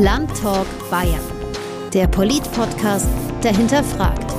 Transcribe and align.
Landtalk 0.00 0.66
Bayern. 0.90 1.20
Der 1.92 2.06
Polit-Podcast, 2.06 3.06
der 3.44 3.54
hinterfragt. 3.54 4.32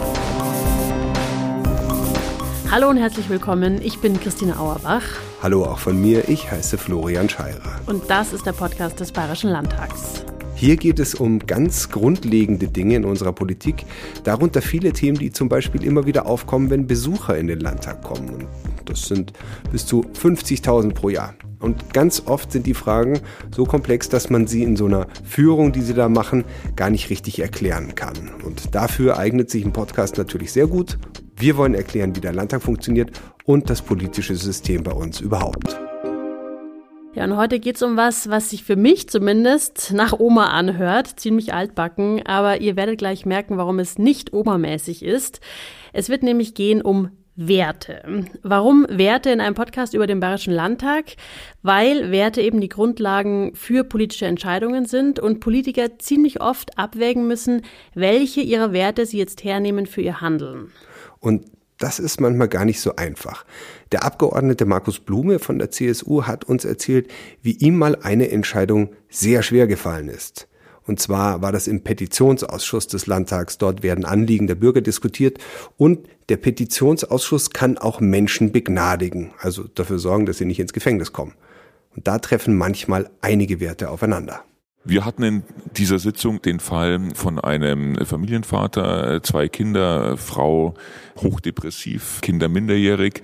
Hallo 2.71 2.89
und 2.89 2.97
herzlich 2.97 3.29
willkommen. 3.29 3.79
Ich 3.83 3.99
bin 3.99 4.19
Christine 4.19 4.57
Auerbach. 4.57 5.03
Hallo 5.43 5.65
auch 5.65 5.77
von 5.77 6.01
mir. 6.01 6.27
Ich 6.29 6.49
heiße 6.49 6.79
Florian 6.79 7.29
Scheirer. 7.29 7.79
Und 7.85 8.09
das 8.09 8.33
ist 8.33 8.47
der 8.47 8.53
Podcast 8.53 8.99
des 8.99 9.11
Bayerischen 9.11 9.51
Landtags. 9.51 10.25
Hier 10.55 10.77
geht 10.77 10.97
es 10.97 11.13
um 11.13 11.37
ganz 11.37 11.89
grundlegende 11.89 12.67
Dinge 12.67 12.95
in 12.95 13.05
unserer 13.05 13.31
Politik, 13.31 13.85
darunter 14.23 14.63
viele 14.63 14.93
Themen, 14.93 15.19
die 15.19 15.31
zum 15.31 15.47
Beispiel 15.47 15.83
immer 15.83 16.07
wieder 16.07 16.25
aufkommen, 16.25 16.71
wenn 16.71 16.87
Besucher 16.87 17.37
in 17.37 17.45
den 17.45 17.59
Landtag 17.59 18.01
kommen. 18.01 18.29
Und 18.29 18.47
das 18.91 19.07
sind 19.07 19.33
bis 19.71 19.85
zu 19.85 20.01
50.000 20.01 20.93
pro 20.93 21.09
Jahr. 21.09 21.33
Und 21.59 21.93
ganz 21.93 22.23
oft 22.25 22.51
sind 22.51 22.65
die 22.65 22.73
Fragen 22.73 23.19
so 23.55 23.65
komplex, 23.65 24.09
dass 24.09 24.29
man 24.29 24.47
sie 24.47 24.63
in 24.63 24.75
so 24.75 24.85
einer 24.85 25.07
Führung, 25.23 25.71
die 25.71 25.81
sie 25.81 25.93
da 25.93 26.09
machen, 26.09 26.43
gar 26.75 26.89
nicht 26.89 27.09
richtig 27.09 27.39
erklären 27.39 27.95
kann. 27.95 28.15
Und 28.43 28.73
dafür 28.73 29.17
eignet 29.17 29.49
sich 29.49 29.63
ein 29.63 29.73
Podcast 29.73 30.17
natürlich 30.17 30.51
sehr 30.51 30.67
gut. 30.67 30.97
Wir 31.35 31.57
wollen 31.57 31.75
erklären, 31.75 32.15
wie 32.15 32.21
der 32.21 32.33
Landtag 32.33 32.63
funktioniert 32.63 33.11
und 33.45 33.69
das 33.69 33.81
politische 33.81 34.35
System 34.35 34.83
bei 34.83 34.91
uns 34.91 35.21
überhaupt. 35.21 35.79
Ja, 37.13 37.25
und 37.25 37.35
heute 37.35 37.59
geht's 37.59 37.83
um 37.83 37.97
was, 37.97 38.29
was 38.29 38.49
sich 38.49 38.63
für 38.63 38.77
mich 38.77 39.09
zumindest 39.09 39.91
nach 39.93 40.17
Oma 40.17 40.45
anhört, 40.45 41.19
ziemlich 41.19 41.53
altbacken, 41.53 42.25
aber 42.25 42.61
ihr 42.61 42.77
werdet 42.77 42.99
gleich 42.99 43.25
merken, 43.25 43.57
warum 43.57 43.79
es 43.79 43.97
nicht 43.97 44.31
obermäßig 44.31 45.03
ist. 45.03 45.41
Es 45.91 46.07
wird 46.07 46.23
nämlich 46.23 46.53
gehen 46.53 46.81
um 46.81 47.09
Werte. 47.35 48.25
Warum 48.43 48.85
Werte 48.89 49.29
in 49.29 49.39
einem 49.39 49.55
Podcast 49.55 49.93
über 49.93 50.05
den 50.05 50.19
Bayerischen 50.19 50.53
Landtag? 50.53 51.15
Weil 51.61 52.11
Werte 52.11 52.41
eben 52.41 52.59
die 52.59 52.69
Grundlagen 52.69 53.55
für 53.55 53.83
politische 53.83 54.25
Entscheidungen 54.25 54.85
sind 54.85 55.19
und 55.19 55.39
Politiker 55.39 55.97
ziemlich 55.97 56.41
oft 56.41 56.77
abwägen 56.77 57.27
müssen, 57.27 57.61
welche 57.93 58.41
ihrer 58.41 58.73
Werte 58.73 59.05
sie 59.05 59.17
jetzt 59.17 59.43
hernehmen 59.43 59.85
für 59.85 60.01
ihr 60.01 60.21
Handeln. 60.21 60.71
Und 61.19 61.45
das 61.77 61.99
ist 61.99 62.21
manchmal 62.21 62.47
gar 62.47 62.65
nicht 62.65 62.79
so 62.79 62.95
einfach. 62.95 63.45
Der 63.91 64.03
Abgeordnete 64.03 64.65
Markus 64.65 64.99
Blume 64.99 65.39
von 65.39 65.57
der 65.57 65.71
CSU 65.71 66.23
hat 66.23 66.45
uns 66.45 66.63
erzählt, 66.63 67.09
wie 67.41 67.53
ihm 67.53 67.77
mal 67.77 67.95
eine 67.95 68.29
Entscheidung 68.29 68.93
sehr 69.09 69.41
schwer 69.41 69.67
gefallen 69.67 70.07
ist. 70.07 70.47
Und 70.83 70.99
zwar 70.99 71.41
war 71.41 71.51
das 71.51 71.67
im 71.67 71.83
Petitionsausschuss 71.83 72.87
des 72.87 73.07
Landtags. 73.07 73.57
Dort 73.57 73.83
werden 73.83 74.05
Anliegen 74.05 74.47
der 74.47 74.55
Bürger 74.55 74.81
diskutiert 74.81 75.37
und 75.77 76.07
der 76.31 76.37
Petitionsausschuss 76.37 77.49
kann 77.49 77.77
auch 77.77 77.99
Menschen 77.99 78.53
begnadigen, 78.53 79.33
also 79.39 79.65
dafür 79.75 79.99
sorgen, 79.99 80.25
dass 80.25 80.37
sie 80.37 80.45
nicht 80.45 80.61
ins 80.61 80.71
Gefängnis 80.71 81.11
kommen. 81.11 81.33
Und 81.93 82.07
da 82.07 82.19
treffen 82.19 82.55
manchmal 82.57 83.09
einige 83.19 83.59
Werte 83.59 83.89
aufeinander. 83.89 84.45
Wir 84.85 85.03
hatten 85.03 85.23
in 85.23 85.43
dieser 85.75 85.99
Sitzung 85.99 86.41
den 86.41 86.61
Fall 86.61 87.09
von 87.15 87.37
einem 87.37 87.97
Familienvater, 88.05 89.21
zwei 89.23 89.49
Kinder, 89.49 90.15
Frau 90.15 90.75
hochdepressiv, 91.17 92.21
Kinder 92.21 92.47
minderjährig, 92.47 93.21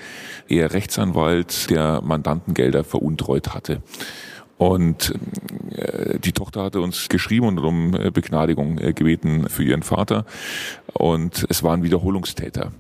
er 0.50 0.74
Rechtsanwalt, 0.74 1.70
der 1.70 2.02
Mandantengelder 2.02 2.84
veruntreut 2.84 3.54
hatte. 3.54 3.82
Und 4.58 5.14
äh, 5.72 6.20
die 6.20 6.32
Tochter 6.32 6.64
hatte 6.64 6.82
uns 6.82 7.10
geschrieben 7.10 7.48
und 7.48 7.60
um 7.60 7.94
äh, 7.94 8.10
Begnadigung 8.10 8.80
äh, 8.80 8.94
gebeten 8.94 9.50
für 9.50 9.64
ihren 9.64 9.84
Vater. 9.84 10.26
Und 10.94 11.46
es 11.50 11.62
waren 11.62 11.84
Wiederholungstäter. 11.84 12.72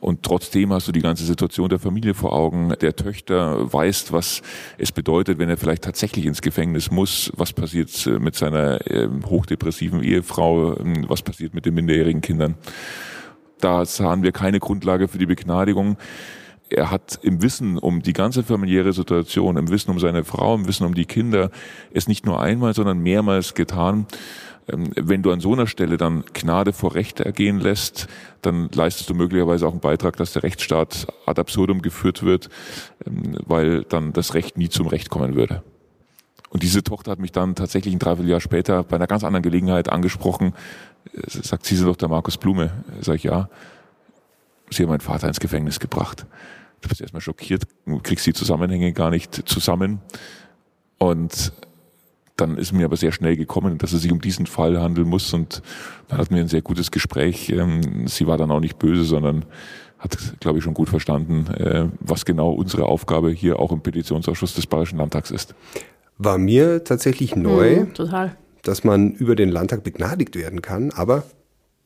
Und 0.00 0.22
trotzdem 0.22 0.72
hast 0.72 0.88
du 0.88 0.92
die 0.92 1.00
ganze 1.00 1.24
Situation 1.24 1.70
der 1.70 1.78
Familie 1.78 2.12
vor 2.12 2.34
Augen. 2.34 2.74
Der 2.80 2.96
Töchter 2.96 3.72
weiß, 3.72 4.12
was 4.12 4.42
es 4.76 4.92
bedeutet, 4.92 5.38
wenn 5.38 5.48
er 5.48 5.56
vielleicht 5.56 5.84
tatsächlich 5.84 6.26
ins 6.26 6.42
Gefängnis 6.42 6.90
muss. 6.90 7.32
Was 7.36 7.52
passiert 7.54 7.90
mit 8.20 8.34
seiner 8.34 8.86
äh, 8.90 9.08
hochdepressiven 9.24 10.02
Ehefrau? 10.02 10.76
Ähm, 10.78 11.06
was 11.08 11.22
passiert 11.22 11.54
mit 11.54 11.64
den 11.64 11.74
minderjährigen 11.74 12.20
Kindern? 12.20 12.56
Da 13.60 13.86
sahen 13.86 14.22
wir 14.22 14.32
keine 14.32 14.58
Grundlage 14.58 15.08
für 15.08 15.18
die 15.18 15.26
Begnadigung 15.26 15.96
er 16.72 16.90
hat 16.90 17.18
im 17.22 17.42
Wissen 17.42 17.78
um 17.78 18.02
die 18.02 18.12
ganze 18.12 18.42
familiäre 18.42 18.92
Situation, 18.92 19.56
im 19.56 19.70
Wissen 19.70 19.90
um 19.90 19.98
seine 19.98 20.24
Frau, 20.24 20.54
im 20.54 20.66
Wissen 20.66 20.86
um 20.86 20.94
die 20.94 21.06
Kinder, 21.06 21.50
es 21.92 22.08
nicht 22.08 22.26
nur 22.26 22.40
einmal, 22.40 22.74
sondern 22.74 22.98
mehrmals 22.98 23.54
getan. 23.54 24.06
Ähm, 24.68 24.90
wenn 24.96 25.22
du 25.22 25.32
an 25.32 25.40
so 25.40 25.52
einer 25.52 25.66
Stelle 25.66 25.96
dann 25.96 26.24
Gnade 26.32 26.72
vor 26.72 26.94
Recht 26.94 27.20
ergehen 27.20 27.58
lässt, 27.58 28.06
dann 28.42 28.68
leistest 28.72 29.10
du 29.10 29.14
möglicherweise 29.14 29.66
auch 29.66 29.72
einen 29.72 29.80
Beitrag, 29.80 30.16
dass 30.16 30.32
der 30.32 30.42
Rechtsstaat 30.42 31.06
ad 31.26 31.40
absurdum 31.40 31.82
geführt 31.82 32.22
wird, 32.22 32.48
ähm, 33.06 33.36
weil 33.44 33.84
dann 33.84 34.12
das 34.12 34.34
Recht 34.34 34.56
nie 34.56 34.68
zum 34.68 34.86
Recht 34.86 35.10
kommen 35.10 35.34
würde. 35.34 35.62
Und 36.50 36.62
diese 36.62 36.84
Tochter 36.84 37.12
hat 37.12 37.18
mich 37.18 37.32
dann 37.32 37.54
tatsächlich 37.54 37.94
ein 37.94 37.98
Dreivierteljahr 37.98 38.40
später 38.40 38.82
bei 38.82 38.96
einer 38.96 39.06
ganz 39.06 39.24
anderen 39.24 39.42
Gelegenheit 39.42 39.90
angesprochen. 39.90 40.52
Sagt, 41.26 41.64
Sie 41.64 41.76
sind 41.76 41.86
doch 41.86 41.96
der 41.96 42.08
Markus 42.08 42.36
Blume. 42.36 42.84
Sag 43.00 43.16
ich, 43.16 43.22
ja. 43.22 43.48
Sie 44.68 44.82
haben 44.82 44.90
meinen 44.90 45.00
Vater 45.00 45.28
ins 45.28 45.40
Gefängnis 45.40 45.80
gebracht. 45.80 46.26
Du 46.82 46.88
bist 46.88 47.00
erstmal 47.00 47.22
schockiert, 47.22 47.62
kriegst 48.02 48.26
die 48.26 48.32
Zusammenhänge 48.32 48.92
gar 48.92 49.10
nicht 49.10 49.48
zusammen. 49.48 50.00
Und 50.98 51.52
dann 52.36 52.58
ist 52.58 52.72
mir 52.72 52.84
aber 52.84 52.96
sehr 52.96 53.12
schnell 53.12 53.36
gekommen, 53.36 53.78
dass 53.78 53.92
es 53.92 54.02
sich 54.02 54.12
um 54.12 54.20
diesen 54.20 54.46
Fall 54.46 54.80
handeln 54.80 55.08
muss. 55.08 55.32
Und 55.32 55.62
dann 56.08 56.18
hatten 56.18 56.34
wir 56.34 56.42
ein 56.42 56.48
sehr 56.48 56.62
gutes 56.62 56.90
Gespräch. 56.90 57.50
Ähm, 57.50 58.06
sie 58.08 58.26
war 58.26 58.36
dann 58.36 58.50
auch 58.50 58.60
nicht 58.60 58.78
böse, 58.78 59.04
sondern 59.04 59.44
hat, 59.98 60.16
glaube 60.40 60.58
ich, 60.58 60.64
schon 60.64 60.74
gut 60.74 60.88
verstanden, 60.88 61.46
äh, 61.54 61.88
was 62.00 62.24
genau 62.24 62.50
unsere 62.50 62.86
Aufgabe 62.86 63.30
hier 63.30 63.60
auch 63.60 63.70
im 63.70 63.80
Petitionsausschuss 63.80 64.54
des 64.54 64.66
Bayerischen 64.66 64.98
Landtags 64.98 65.30
ist. 65.30 65.54
War 66.18 66.38
mir 66.38 66.82
tatsächlich 66.82 67.36
neu, 67.36 67.82
mhm, 67.82 67.94
total. 67.94 68.36
dass 68.62 68.82
man 68.82 69.12
über 69.12 69.36
den 69.36 69.48
Landtag 69.48 69.84
begnadigt 69.84 70.34
werden 70.34 70.62
kann, 70.62 70.90
aber 70.90 71.24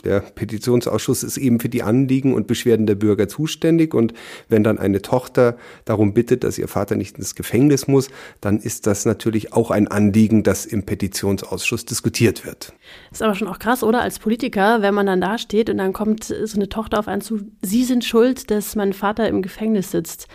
der 0.04 0.20
Petitionsausschuss 0.20 1.22
ist 1.22 1.36
eben 1.36 1.58
für 1.58 1.68
die 1.68 1.82
Anliegen 1.82 2.34
und 2.34 2.46
Beschwerden 2.46 2.86
der 2.86 2.94
Bürger 2.94 3.28
zuständig. 3.28 3.94
Und 3.94 4.12
wenn 4.48 4.62
dann 4.62 4.78
eine 4.78 5.02
Tochter 5.02 5.56
darum 5.84 6.14
bittet, 6.14 6.44
dass 6.44 6.58
ihr 6.58 6.68
Vater 6.68 6.96
nicht 6.96 7.18
ins 7.18 7.34
Gefängnis 7.34 7.88
muss, 7.88 8.08
dann 8.40 8.58
ist 8.58 8.86
das 8.86 9.04
natürlich 9.04 9.52
auch 9.52 9.70
ein 9.70 9.88
Anliegen, 9.88 10.42
das 10.42 10.66
im 10.66 10.84
Petitionsausschuss 10.84 11.86
diskutiert 11.86 12.46
wird. 12.46 12.72
Ist 13.10 13.22
aber 13.22 13.34
schon 13.34 13.48
auch 13.48 13.58
krass, 13.58 13.82
oder? 13.82 14.00
Als 14.00 14.18
Politiker, 14.18 14.82
wenn 14.82 14.94
man 14.94 15.06
dann 15.06 15.20
da 15.20 15.38
steht 15.38 15.70
und 15.70 15.78
dann 15.78 15.92
kommt 15.92 16.24
so 16.24 16.56
eine 16.56 16.68
Tochter 16.68 16.98
auf 16.98 17.08
einen 17.08 17.22
zu, 17.22 17.40
Sie 17.62 17.84
sind 17.84 18.04
schuld, 18.04 18.50
dass 18.50 18.76
mein 18.76 18.92
Vater 18.92 19.28
im 19.28 19.42
Gefängnis 19.42 19.90
sitzt. 19.90 20.28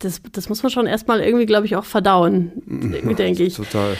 Das, 0.00 0.20
das 0.32 0.48
muss 0.48 0.62
man 0.62 0.70
schon 0.70 0.86
erstmal 0.86 1.20
irgendwie, 1.20 1.46
glaube 1.46 1.66
ich, 1.66 1.74
auch 1.74 1.84
verdauen, 1.84 2.52
denke 3.18 3.42
ich. 3.42 3.54
Total 3.54 3.96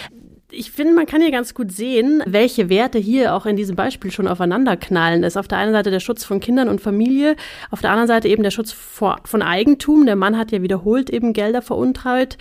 ich 0.51 0.71
finde, 0.71 0.95
man 0.95 1.07
kann 1.07 1.21
hier 1.21 1.31
ganz 1.31 1.53
gut 1.53 1.71
sehen, 1.71 2.23
welche 2.27 2.71
Werte 2.71 2.99
hier 2.99 3.35
auch 3.35 3.45
in 3.45 3.57
diesem 3.57 3.77
Beispiel 3.77 4.11
schon 4.11 4.27
aufeinander 4.27 4.77
knallen. 4.79 5.21
Das 5.21 5.35
ist 5.35 5.37
auf 5.37 5.49
der 5.49 5.59
einen 5.59 5.73
Seite 5.73 5.91
der 5.91 6.01
Schutz 6.01 6.25
von 6.25 6.41
Kindern 6.41 6.69
und 6.69 6.81
Familie, 6.81 7.37
auf 7.71 7.83
der 7.83 7.91
anderen 7.91 8.09
Seite 8.09 8.29
eben 8.29 8.43
der 8.43 8.51
Schutz 8.51 8.73
vor, 8.73 9.19
von 9.25 9.43
Eigentum. 9.43 10.07
Der 10.07 10.17
Mann 10.17 10.39
hat 10.39 10.51
ja 10.51 10.63
wiederholt 10.63 11.11
eben 11.11 11.35
Gelder 11.35 11.61
veruntreut 11.61 12.39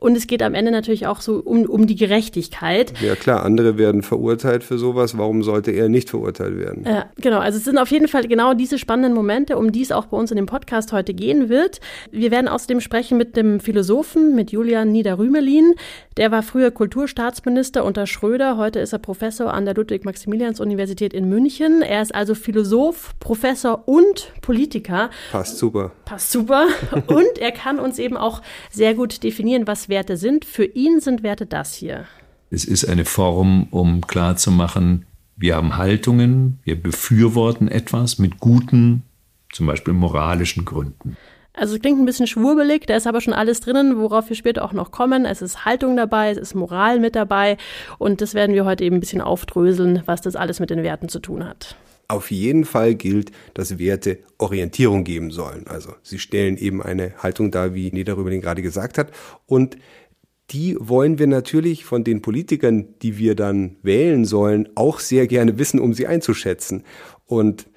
und 0.00 0.16
es 0.16 0.26
geht 0.26 0.42
am 0.42 0.54
Ende 0.54 0.70
natürlich 0.70 1.06
auch 1.06 1.20
so 1.20 1.36
um, 1.36 1.66
um 1.66 1.86
die 1.86 1.94
Gerechtigkeit. 1.94 2.94
Ja 3.02 3.14
klar, 3.14 3.44
andere 3.44 3.76
werden 3.76 4.02
verurteilt 4.02 4.64
für 4.64 4.78
sowas. 4.78 5.18
Warum 5.18 5.42
sollte 5.42 5.72
er 5.72 5.90
nicht 5.90 6.08
verurteilt 6.08 6.56
werden? 6.58 6.84
Ja, 6.86 7.10
genau. 7.16 7.38
Also 7.38 7.58
es 7.58 7.64
sind 7.64 7.76
auf 7.76 7.90
jeden 7.90 8.08
Fall 8.08 8.26
genau 8.26 8.54
diese 8.54 8.78
spannenden 8.78 9.12
Momente, 9.12 9.58
um 9.58 9.72
die 9.72 9.82
es 9.82 9.92
auch 9.92 10.06
bei 10.06 10.16
uns 10.16 10.30
in 10.30 10.38
dem 10.38 10.46
Podcast 10.46 10.92
heute 10.92 11.12
gehen 11.12 11.50
wird. 11.50 11.80
Wir 12.10 12.30
werden 12.30 12.48
außerdem 12.48 12.80
sprechen 12.80 13.18
mit 13.18 13.36
dem 13.36 13.60
Philosophen, 13.60 14.34
mit 14.34 14.52
Julian 14.52 14.90
Niederrümelin. 14.90 15.74
Der 16.16 16.30
war 16.30 16.42
früher 16.42 16.70
Kulturstaatsminister 16.70 17.84
unter 17.84 18.06
Schröder. 18.06 18.56
Heute 18.56 18.80
ist 18.80 18.94
er 18.94 19.00
Professor 19.00 19.52
an 19.52 19.66
der 19.66 19.74
Ludwig-Maximilians-Universität 19.74 21.12
in 21.12 21.28
München. 21.28 21.82
Er 21.82 22.00
ist 22.00 22.14
also 22.14 22.34
Philosoph, 22.34 23.12
Professor 23.20 23.86
und 23.86 24.32
Politiker. 24.40 25.10
Passt 25.30 25.58
super. 25.58 25.92
Passt 26.06 26.32
super. 26.32 26.68
und 27.06 27.38
er 27.38 27.52
kann 27.52 27.78
uns 27.78 27.98
eben 27.98 28.16
auch 28.16 28.40
sehr 28.70 28.94
gut 28.94 29.22
definieren, 29.22 29.66
was 29.66 29.89
Werte 29.90 30.16
sind. 30.16 30.44
Für 30.44 30.64
ihn 30.64 31.00
sind 31.00 31.22
Werte 31.22 31.46
das 31.46 31.74
hier. 31.74 32.06
Es 32.50 32.64
ist 32.64 32.84
eine 32.84 33.04
Form, 33.04 33.68
um 33.70 34.00
klarzumachen, 34.00 35.06
wir 35.36 35.56
haben 35.56 35.76
Haltungen, 35.76 36.58
wir 36.64 36.80
befürworten 36.80 37.68
etwas 37.68 38.18
mit 38.18 38.40
guten, 38.40 39.04
zum 39.52 39.66
Beispiel 39.66 39.94
moralischen 39.94 40.64
Gründen. 40.64 41.16
Also 41.54 41.74
es 41.74 41.80
klingt 41.80 41.98
ein 41.98 42.04
bisschen 42.04 42.26
schwurbelig, 42.26 42.86
da 42.86 42.94
ist 42.94 43.06
aber 43.06 43.20
schon 43.20 43.32
alles 43.32 43.60
drinnen, 43.60 43.98
worauf 43.98 44.28
wir 44.28 44.36
später 44.36 44.64
auch 44.64 44.72
noch 44.72 44.92
kommen. 44.92 45.24
Es 45.24 45.42
ist 45.42 45.64
Haltung 45.64 45.96
dabei, 45.96 46.30
es 46.30 46.38
ist 46.38 46.54
Moral 46.54 47.00
mit 47.00 47.16
dabei 47.16 47.56
und 47.98 48.20
das 48.20 48.34
werden 48.34 48.54
wir 48.54 48.64
heute 48.64 48.84
eben 48.84 48.96
ein 48.96 49.00
bisschen 49.00 49.20
aufdröseln, 49.20 50.02
was 50.06 50.20
das 50.20 50.36
alles 50.36 50.60
mit 50.60 50.70
den 50.70 50.82
Werten 50.82 51.08
zu 51.08 51.20
tun 51.20 51.44
hat. 51.44 51.76
Auf 52.10 52.32
jeden 52.32 52.64
Fall 52.64 52.96
gilt, 52.96 53.30
dass 53.54 53.78
Werte 53.78 54.18
Orientierung 54.36 55.04
geben 55.04 55.30
sollen. 55.30 55.68
Also 55.68 55.94
sie 56.02 56.18
stellen 56.18 56.56
eben 56.56 56.82
eine 56.82 57.14
Haltung 57.18 57.52
dar, 57.52 57.72
wie 57.72 57.92
Niederrüberling 57.92 58.40
gerade 58.40 58.62
gesagt 58.62 58.98
hat. 58.98 59.12
Und 59.46 59.76
die 60.50 60.76
wollen 60.80 61.20
wir 61.20 61.28
natürlich 61.28 61.84
von 61.84 62.02
den 62.02 62.20
Politikern, 62.20 62.98
die 63.00 63.16
wir 63.16 63.36
dann 63.36 63.76
wählen 63.84 64.24
sollen, 64.24 64.68
auch 64.74 64.98
sehr 64.98 65.28
gerne 65.28 65.56
wissen, 65.60 65.78
um 65.78 65.94
sie 65.94 66.08
einzuschätzen. 66.08 66.82
Und 67.26 67.68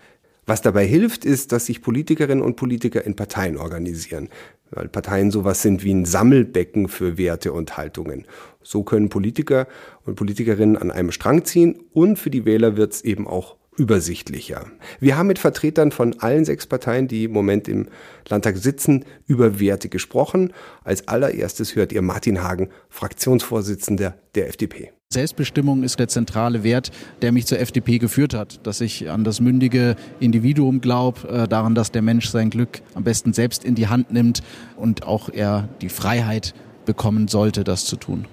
was 0.47 0.63
dabei 0.63 0.87
hilft, 0.87 1.25
ist, 1.25 1.51
dass 1.51 1.67
sich 1.67 1.83
Politikerinnen 1.83 2.43
und 2.43 2.55
Politiker 2.55 3.05
in 3.05 3.15
Parteien 3.15 3.55
organisieren. 3.57 4.29
weil 4.71 4.89
Parteien 4.89 5.29
sowas 5.29 5.61
sind 5.61 5.83
wie 5.83 5.93
ein 5.93 6.05
Sammelbecken 6.05 6.87
für 6.87 7.19
Werte 7.19 7.53
und 7.53 7.77
Haltungen. 7.77 8.25
So 8.63 8.81
können 8.81 9.09
Politiker 9.09 9.67
und 10.07 10.15
Politikerinnen 10.15 10.75
an 10.77 10.89
einem 10.89 11.11
Strang 11.11 11.45
ziehen 11.45 11.83
und 11.93 12.17
für 12.17 12.31
die 12.31 12.45
Wähler 12.45 12.75
wird 12.75 12.93
es 12.93 13.03
eben 13.03 13.27
auch 13.27 13.57
übersichtlicher. 13.77 14.65
Wir 14.99 15.17
haben 15.17 15.27
mit 15.27 15.39
Vertretern 15.39 15.91
von 15.91 16.19
allen 16.19 16.45
sechs 16.45 16.67
Parteien, 16.67 17.07
die 17.07 17.25
im 17.25 17.31
Moment 17.31 17.67
im 17.67 17.87
Landtag 18.27 18.57
sitzen, 18.57 19.05
über 19.25 19.59
Werte 19.59 19.89
gesprochen. 19.89 20.53
Als 20.83 21.07
allererstes 21.07 21.75
hört 21.75 21.91
ihr 21.91 22.01
Martin 22.01 22.43
Hagen, 22.43 22.69
Fraktionsvorsitzender 22.89 24.15
der 24.35 24.47
FDP. 24.49 24.91
Selbstbestimmung 25.11 25.83
ist 25.83 25.99
der 25.99 26.07
zentrale 26.07 26.63
Wert, 26.63 26.91
der 27.21 27.31
mich 27.31 27.45
zur 27.45 27.59
FDP 27.59 27.99
geführt 27.99 28.33
hat. 28.33 28.65
Dass 28.65 28.81
ich 28.81 29.09
an 29.09 29.23
das 29.23 29.39
mündige 29.39 29.95
Individuum 30.19 30.81
glaube, 30.81 31.27
äh, 31.27 31.47
daran, 31.47 31.75
dass 31.75 31.91
der 31.91 32.01
Mensch 32.01 32.29
sein 32.29 32.49
Glück 32.49 32.81
am 32.95 33.03
besten 33.03 33.31
selbst 33.31 33.63
in 33.63 33.75
die 33.75 33.87
Hand 33.87 34.11
nimmt 34.11 34.41
und 34.75 35.03
auch 35.03 35.29
er 35.29 35.69
die 35.81 35.89
Freiheit 35.89 36.53
bekommen 36.85 37.27
sollte, 37.27 37.63
das 37.63 37.85
zu 37.85 37.95
tun. 37.95 38.25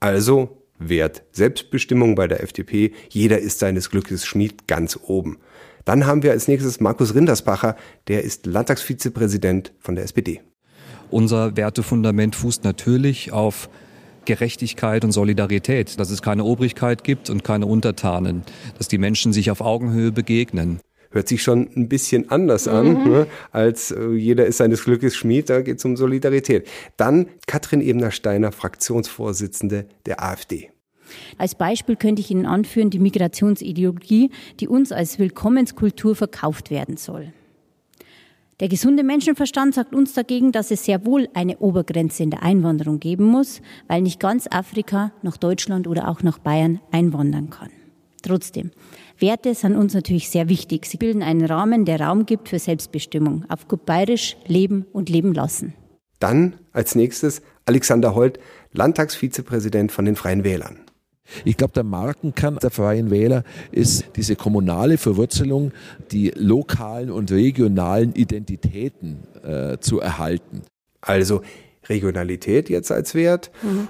Also 0.00 0.63
Wert 0.88 1.22
Selbstbestimmung 1.32 2.14
bei 2.14 2.26
der 2.26 2.42
FDP. 2.42 2.92
Jeder 3.08 3.38
ist 3.38 3.58
seines 3.58 3.90
Glückes 3.90 4.24
Schmied 4.26 4.66
ganz 4.68 4.98
oben. 5.02 5.38
Dann 5.84 6.06
haben 6.06 6.22
wir 6.22 6.32
als 6.32 6.48
nächstes 6.48 6.80
Markus 6.80 7.14
Rindersbacher, 7.14 7.76
der 8.08 8.24
ist 8.24 8.46
Landtagsvizepräsident 8.46 9.72
von 9.78 9.94
der 9.94 10.04
SPD. 10.04 10.40
Unser 11.10 11.56
Wertefundament 11.56 12.34
fußt 12.34 12.64
natürlich 12.64 13.32
auf 13.32 13.68
Gerechtigkeit 14.24 15.04
und 15.04 15.12
Solidarität, 15.12 15.98
dass 16.00 16.10
es 16.10 16.22
keine 16.22 16.44
Obrigkeit 16.44 17.04
gibt 17.04 17.28
und 17.28 17.44
keine 17.44 17.66
Untertanen, 17.66 18.42
dass 18.78 18.88
die 18.88 18.98
Menschen 18.98 19.32
sich 19.32 19.50
auf 19.50 19.60
Augenhöhe 19.60 20.12
begegnen. 20.12 20.80
Hört 21.10 21.28
sich 21.28 21.42
schon 21.42 21.68
ein 21.76 21.88
bisschen 21.88 22.30
anders 22.30 22.66
an, 22.66 23.04
mhm. 23.04 23.10
ne, 23.10 23.26
als 23.52 23.92
äh, 23.92 24.08
jeder 24.14 24.46
ist 24.46 24.56
seines 24.56 24.82
Glückes 24.82 25.14
Schmied, 25.14 25.48
da 25.48 25.60
geht 25.60 25.78
es 25.78 25.84
um 25.84 25.96
Solidarität. 25.96 26.66
Dann 26.96 27.26
Katrin 27.46 27.80
Ebner-Steiner, 27.80 28.50
Fraktionsvorsitzende 28.50 29.86
der 30.06 30.24
AfD. 30.24 30.70
Als 31.38 31.54
Beispiel 31.54 31.96
könnte 31.96 32.20
ich 32.20 32.30
Ihnen 32.30 32.46
anführen 32.46 32.90
die 32.90 32.98
Migrationsideologie, 32.98 34.30
die 34.60 34.68
uns 34.68 34.92
als 34.92 35.18
Willkommenskultur 35.18 36.14
verkauft 36.14 36.70
werden 36.70 36.96
soll. 36.96 37.32
Der 38.60 38.68
gesunde 38.68 39.02
Menschenverstand 39.02 39.74
sagt 39.74 39.94
uns 39.94 40.14
dagegen, 40.14 40.52
dass 40.52 40.70
es 40.70 40.84
sehr 40.84 41.04
wohl 41.04 41.28
eine 41.34 41.58
Obergrenze 41.58 42.22
in 42.22 42.30
der 42.30 42.44
Einwanderung 42.44 43.00
geben 43.00 43.24
muss, 43.24 43.60
weil 43.88 44.02
nicht 44.02 44.20
ganz 44.20 44.46
Afrika 44.48 45.12
nach 45.22 45.36
Deutschland 45.36 45.88
oder 45.88 46.08
auch 46.08 46.22
nach 46.22 46.38
Bayern 46.38 46.80
einwandern 46.92 47.50
kann. 47.50 47.70
Trotzdem, 48.22 48.70
Werte 49.18 49.54
sind 49.54 49.76
uns 49.76 49.92
natürlich 49.92 50.30
sehr 50.30 50.48
wichtig. 50.48 50.86
Sie 50.86 50.96
bilden 50.96 51.22
einen 51.22 51.44
Rahmen, 51.44 51.84
der 51.84 52.00
Raum 52.00 52.26
gibt 52.26 52.48
für 52.48 52.58
Selbstbestimmung, 52.58 53.44
auf 53.48 53.68
gut 53.68 53.84
bayerisch 53.84 54.36
leben 54.46 54.86
und 54.92 55.10
leben 55.10 55.34
lassen. 55.34 55.74
Dann 56.20 56.54
als 56.72 56.94
nächstes 56.94 57.42
Alexander 57.66 58.14
Holt, 58.14 58.38
Landtagsvizepräsident 58.72 59.92
von 59.92 60.04
den 60.04 60.16
Freien 60.16 60.44
Wählern. 60.44 60.78
Ich 61.44 61.56
glaube, 61.56 61.72
der 61.72 61.84
Markenkern 61.84 62.58
der 62.62 62.70
Freien 62.70 63.10
Wähler 63.10 63.44
ist 63.72 64.04
diese 64.16 64.36
kommunale 64.36 64.98
Verwurzelung, 64.98 65.72
die 66.12 66.32
lokalen 66.36 67.10
und 67.10 67.32
regionalen 67.32 68.14
Identitäten 68.14 69.22
äh, 69.42 69.78
zu 69.78 70.00
erhalten. 70.00 70.62
Also 71.00 71.42
Regionalität 71.88 72.68
jetzt 72.68 72.92
als 72.92 73.14
Wert. 73.14 73.50
Mhm. 73.62 73.88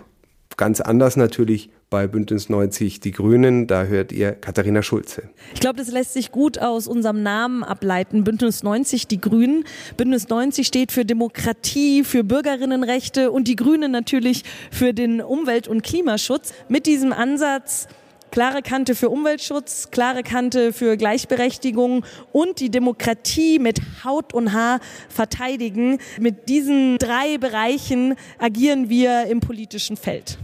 Ganz 0.56 0.80
anders 0.80 1.16
natürlich 1.16 1.70
bei 1.90 2.06
Bündnis 2.06 2.48
90 2.48 3.00
Die 3.00 3.10
Grünen. 3.10 3.66
Da 3.66 3.84
hört 3.84 4.12
ihr 4.12 4.32
Katharina 4.32 4.82
Schulze. 4.82 5.30
Ich 5.52 5.60
glaube, 5.60 5.78
das 5.78 5.90
lässt 5.90 6.12
sich 6.12 6.30
gut 6.32 6.58
aus 6.58 6.86
unserem 6.86 7.22
Namen 7.22 7.64
ableiten. 7.64 8.24
Bündnis 8.24 8.62
90 8.62 9.06
Die 9.08 9.20
Grünen. 9.20 9.64
Bündnis 9.96 10.28
90 10.28 10.66
steht 10.66 10.92
für 10.92 11.04
Demokratie, 11.04 12.04
für 12.04 12.24
Bürgerinnenrechte 12.24 13.30
und 13.30 13.48
die 13.48 13.56
Grünen 13.56 13.90
natürlich 13.90 14.44
für 14.70 14.94
den 14.94 15.20
Umwelt- 15.20 15.68
und 15.68 15.82
Klimaschutz. 15.82 16.52
Mit 16.68 16.86
diesem 16.86 17.12
Ansatz 17.12 17.88
klare 18.34 18.62
Kante 18.62 18.96
für 18.96 19.10
Umweltschutz, 19.10 19.92
klare 19.92 20.24
Kante 20.24 20.72
für 20.72 20.96
Gleichberechtigung 20.96 22.04
und 22.32 22.58
die 22.58 22.68
Demokratie 22.68 23.60
mit 23.60 23.80
Haut 24.02 24.34
und 24.34 24.52
Haar 24.52 24.80
verteidigen. 25.08 25.98
Mit 26.18 26.48
diesen 26.48 26.98
drei 26.98 27.38
Bereichen 27.38 28.16
agieren 28.40 28.88
wir 28.88 29.26
im 29.26 29.38
politischen 29.38 29.96
Feld. 29.96 30.38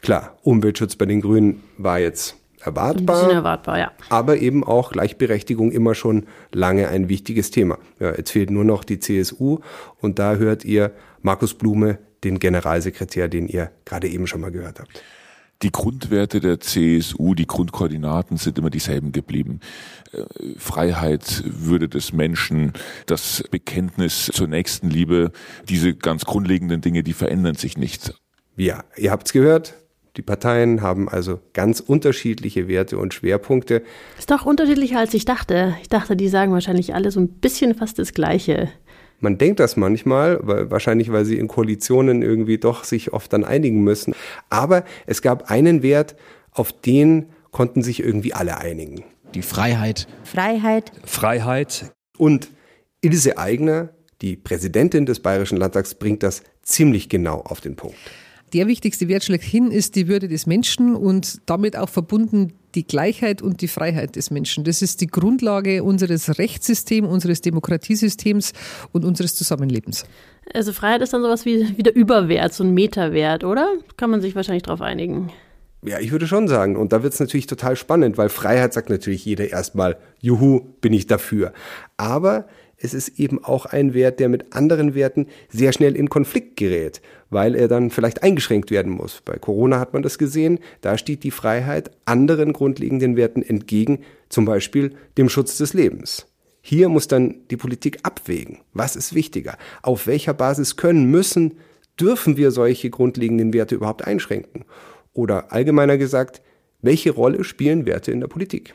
Klar, 0.00 0.38
Umweltschutz 0.44 0.94
bei 0.94 1.06
den 1.06 1.20
Grünen 1.20 1.64
war 1.76 1.98
jetzt 1.98 2.36
erwartbar. 2.60 3.32
Erwartbar, 3.32 3.78
ja. 3.80 3.92
Aber 4.10 4.36
eben 4.36 4.62
auch 4.62 4.92
Gleichberechtigung 4.92 5.72
immer 5.72 5.96
schon 5.96 6.28
lange 6.52 6.86
ein 6.86 7.08
wichtiges 7.08 7.50
Thema. 7.50 7.78
Ja, 7.98 8.14
jetzt 8.14 8.30
fehlt 8.30 8.50
nur 8.50 8.64
noch 8.64 8.84
die 8.84 9.00
CSU 9.00 9.58
und 10.00 10.20
da 10.20 10.36
hört 10.36 10.64
ihr 10.64 10.92
Markus 11.22 11.54
Blume, 11.54 11.98
den 12.22 12.38
Generalsekretär, 12.38 13.26
den 13.26 13.48
ihr 13.48 13.72
gerade 13.84 14.06
eben 14.06 14.28
schon 14.28 14.40
mal 14.40 14.52
gehört 14.52 14.78
habt. 14.78 15.02
Die 15.62 15.72
Grundwerte 15.72 16.38
der 16.38 16.60
CSU, 16.60 17.34
die 17.34 17.46
Grundkoordinaten 17.46 18.36
sind 18.36 18.58
immer 18.58 18.70
dieselben 18.70 19.10
geblieben. 19.10 19.58
Äh, 20.12 20.22
Freiheit, 20.56 21.42
Würde 21.44 21.88
des 21.88 22.12
Menschen, 22.12 22.74
das 23.06 23.42
Bekenntnis 23.50 24.30
zur 24.32 24.46
Nächstenliebe, 24.46 25.32
diese 25.68 25.94
ganz 25.94 26.24
grundlegenden 26.24 26.80
Dinge, 26.80 27.02
die 27.02 27.12
verändern 27.12 27.56
sich 27.56 27.76
nicht. 27.76 28.14
Ja, 28.56 28.84
ihr 28.96 29.10
habt's 29.10 29.32
gehört. 29.32 29.74
Die 30.16 30.22
Parteien 30.22 30.80
haben 30.80 31.08
also 31.08 31.40
ganz 31.54 31.80
unterschiedliche 31.80 32.68
Werte 32.68 32.98
und 32.98 33.14
Schwerpunkte. 33.14 33.82
Ist 34.18 34.30
doch 34.30 34.46
unterschiedlicher, 34.46 34.98
als 34.98 35.14
ich 35.14 35.24
dachte. 35.24 35.76
Ich 35.82 35.88
dachte, 35.88 36.16
die 36.16 36.28
sagen 36.28 36.52
wahrscheinlich 36.52 36.94
alle 36.94 37.10
so 37.10 37.20
ein 37.20 37.28
bisschen 37.28 37.74
fast 37.74 37.98
das 37.98 38.12
Gleiche. 38.12 38.68
Man 39.20 39.38
denkt 39.38 39.60
das 39.60 39.76
manchmal, 39.76 40.38
weil, 40.42 40.70
wahrscheinlich 40.70 41.12
weil 41.12 41.24
sie 41.24 41.38
in 41.38 41.48
Koalitionen 41.48 42.22
irgendwie 42.22 42.58
doch 42.58 42.84
sich 42.84 43.12
oft 43.12 43.32
dann 43.32 43.44
einigen 43.44 43.82
müssen. 43.82 44.14
Aber 44.48 44.84
es 45.06 45.22
gab 45.22 45.50
einen 45.50 45.82
Wert, 45.82 46.16
auf 46.52 46.72
den 46.72 47.26
konnten 47.50 47.82
sich 47.82 48.00
irgendwie 48.00 48.34
alle 48.34 48.58
einigen. 48.58 49.04
Die 49.34 49.42
Freiheit. 49.42 50.06
Freiheit. 50.24 50.92
Freiheit. 51.04 51.92
Und 52.16 52.48
Ilse 53.00 53.38
Aigner, 53.38 53.90
die 54.22 54.36
Präsidentin 54.36 55.06
des 55.06 55.20
Bayerischen 55.20 55.58
Landtags, 55.58 55.94
bringt 55.94 56.22
das 56.22 56.42
ziemlich 56.62 57.08
genau 57.08 57.40
auf 57.40 57.60
den 57.60 57.76
Punkt. 57.76 57.98
Der 58.52 58.66
wichtigste 58.66 59.08
Wert 59.08 59.24
schlechthin 59.24 59.70
ist 59.70 59.94
die 59.96 60.08
Würde 60.08 60.28
des 60.28 60.46
Menschen 60.46 60.94
und 60.94 61.40
damit 61.46 61.76
auch 61.76 61.88
verbunden 61.88 62.52
die 62.74 62.86
Gleichheit 62.86 63.42
und 63.42 63.60
die 63.60 63.68
Freiheit 63.68 64.16
des 64.16 64.30
Menschen. 64.30 64.64
Das 64.64 64.82
ist 64.82 65.00
die 65.00 65.06
Grundlage 65.06 65.82
unseres 65.82 66.38
Rechtssystems, 66.38 67.08
unseres 67.08 67.40
Demokratiesystems 67.40 68.52
und 68.92 69.04
unseres 69.04 69.34
Zusammenlebens. 69.34 70.04
Also 70.54 70.72
Freiheit 70.72 71.02
ist 71.02 71.12
dann 71.12 71.22
sowas 71.22 71.44
wie, 71.44 71.76
wie 71.76 71.82
der 71.82 71.94
Überwert, 71.94 72.54
so 72.54 72.64
ein 72.64 72.72
Meterwert, 72.72 73.44
oder? 73.44 73.74
Kann 73.96 74.10
man 74.10 74.20
sich 74.20 74.34
wahrscheinlich 74.34 74.62
darauf 74.62 74.80
einigen. 74.80 75.30
Ja, 75.82 76.00
ich 76.00 76.10
würde 76.10 76.26
schon 76.26 76.48
sagen. 76.48 76.76
Und 76.76 76.92
da 76.92 77.02
wird 77.02 77.14
es 77.14 77.20
natürlich 77.20 77.46
total 77.46 77.76
spannend, 77.76 78.18
weil 78.18 78.28
Freiheit 78.28 78.72
sagt 78.72 78.90
natürlich 78.90 79.24
jeder 79.24 79.48
erstmal, 79.48 79.96
juhu, 80.20 80.60
bin 80.80 80.92
ich 80.92 81.06
dafür. 81.06 81.52
Aber 81.96 82.46
es 82.80 82.94
ist 82.94 83.18
eben 83.18 83.44
auch 83.44 83.66
ein 83.66 83.92
Wert, 83.92 84.20
der 84.20 84.28
mit 84.28 84.54
anderen 84.54 84.94
Werten 84.94 85.26
sehr 85.48 85.72
schnell 85.72 85.96
in 85.96 86.08
Konflikt 86.08 86.56
gerät, 86.56 87.00
weil 87.28 87.54
er 87.54 87.68
dann 87.68 87.90
vielleicht 87.90 88.22
eingeschränkt 88.22 88.70
werden 88.70 88.92
muss. 88.92 89.20
Bei 89.24 89.36
Corona 89.36 89.80
hat 89.80 89.92
man 89.92 90.02
das 90.02 90.18
gesehen, 90.18 90.60
da 90.80 90.96
steht 90.96 91.24
die 91.24 91.30
Freiheit 91.30 91.90
anderen 92.04 92.52
grundlegenden 92.52 93.16
Werten 93.16 93.42
entgegen, 93.42 94.00
zum 94.28 94.44
Beispiel 94.44 94.94
dem 95.16 95.28
Schutz 95.28 95.58
des 95.58 95.74
Lebens. 95.74 96.26
Hier 96.60 96.88
muss 96.88 97.08
dann 97.08 97.36
die 97.50 97.56
Politik 97.56 97.98
abwägen, 98.02 98.58
was 98.72 98.94
ist 98.94 99.14
wichtiger, 99.14 99.56
auf 99.82 100.06
welcher 100.06 100.34
Basis 100.34 100.76
können, 100.76 101.10
müssen, 101.10 101.54
dürfen 101.98 102.36
wir 102.36 102.50
solche 102.50 102.90
grundlegenden 102.90 103.52
Werte 103.52 103.74
überhaupt 103.74 104.06
einschränken? 104.06 104.64
Oder 105.14 105.52
allgemeiner 105.52 105.98
gesagt, 105.98 106.42
welche 106.80 107.10
Rolle 107.10 107.42
spielen 107.42 107.86
Werte 107.86 108.12
in 108.12 108.20
der 108.20 108.28
Politik? 108.28 108.74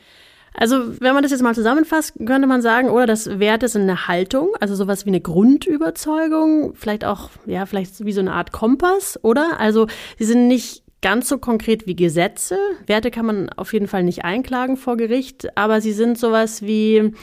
Also, 0.56 1.00
wenn 1.02 1.14
man 1.14 1.24
das 1.24 1.32
jetzt 1.32 1.42
mal 1.42 1.56
zusammenfasst, 1.56 2.14
könnte 2.26 2.48
man 2.48 2.62
sagen, 2.62 2.90
oder 2.90 3.06
das 3.06 3.40
Werte 3.40 3.68
sind 3.68 3.84
eine 3.84 4.08
Haltung, 4.08 4.50
also 4.60 4.76
sowas 4.76 5.06
wie 5.06 5.10
eine 5.10 5.22
Grundüberzeugung, 5.22 6.76
vielleicht 6.76 7.06
auch, 7.06 7.32
ja, 7.46 7.66
vielleicht 7.66 8.06
wie 8.06 8.12
so 8.12 8.22
eine 8.22 8.34
Art 8.34 8.52
Kompass, 8.52 9.20
oder? 9.24 9.60
Also, 9.60 9.88
sie 10.18 10.26
sind 10.26 10.48
nicht 10.48 10.84
ganz 11.02 11.28
so 11.28 11.38
konkret 11.38 11.86
wie 11.86 11.96
Gesetze. 11.96 12.58
Werte 12.88 13.12
kann 13.12 13.26
man 13.26 13.50
auf 13.50 13.74
jeden 13.74 13.88
Fall 13.88 14.04
nicht 14.04 14.24
einklagen 14.24 14.78
vor 14.78 14.98
Gericht, 14.98 15.56
aber 15.58 15.82
sie 15.82 15.92
sind 15.92 16.18
sowas 16.18 16.62
wie, 16.62 17.14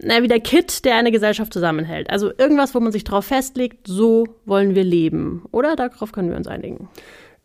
na, 0.00 0.22
wie 0.22 0.28
der 0.28 0.40
Kit, 0.40 0.84
der 0.84 0.96
eine 0.96 1.12
Gesellschaft 1.12 1.52
zusammenhält. 1.52 2.10
Also 2.10 2.32
irgendwas, 2.36 2.74
wo 2.74 2.80
man 2.80 2.92
sich 2.92 3.04
drauf 3.04 3.26
festlegt, 3.26 3.86
so 3.86 4.24
wollen 4.44 4.74
wir 4.74 4.84
leben, 4.84 5.44
oder? 5.52 5.76
Darauf 5.76 6.12
können 6.12 6.30
wir 6.30 6.36
uns 6.36 6.48
einigen. 6.48 6.88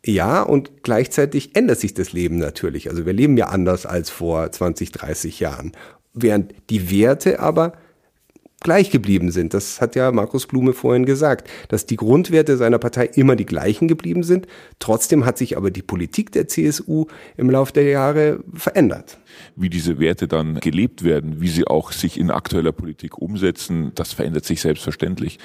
Ja, 0.04 0.42
und 0.42 0.82
gleichzeitig 0.82 1.54
ändert 1.54 1.78
sich 1.78 1.94
das 1.94 2.12
Leben 2.12 2.38
natürlich. 2.38 2.90
Also 2.90 3.06
wir 3.06 3.12
leben 3.12 3.36
ja 3.36 3.46
anders 3.46 3.86
als 3.86 4.10
vor 4.10 4.50
20, 4.50 4.90
30 4.90 5.38
Jahren. 5.38 5.72
Während 6.12 6.54
die 6.70 6.90
Werte 6.90 7.38
aber 7.38 7.74
gleich 8.62 8.90
geblieben 8.90 9.30
sind. 9.30 9.54
Das 9.54 9.80
hat 9.80 9.96
ja 9.96 10.10
Markus 10.12 10.46
Blume 10.46 10.72
vorhin 10.72 11.04
gesagt, 11.04 11.48
dass 11.68 11.86
die 11.86 11.96
Grundwerte 11.96 12.56
seiner 12.56 12.78
Partei 12.78 13.06
immer 13.06 13.36
die 13.36 13.46
gleichen 13.46 13.88
geblieben 13.88 14.22
sind. 14.22 14.46
Trotzdem 14.78 15.24
hat 15.24 15.38
sich 15.38 15.56
aber 15.56 15.70
die 15.70 15.82
Politik 15.82 16.32
der 16.32 16.48
CSU 16.48 17.06
im 17.36 17.50
Laufe 17.50 17.72
der 17.72 17.84
Jahre 17.84 18.40
verändert. 18.54 19.18
Wie 19.56 19.68
diese 19.68 19.98
Werte 19.98 20.28
dann 20.28 20.60
gelebt 20.60 21.04
werden, 21.04 21.40
wie 21.40 21.48
sie 21.48 21.66
auch 21.66 21.92
sich 21.92 22.18
in 22.18 22.30
aktueller 22.30 22.72
Politik 22.72 23.18
umsetzen, 23.18 23.92
das 23.94 24.12
verändert 24.12 24.44
sich 24.44 24.60
selbstverständlich. 24.60 25.38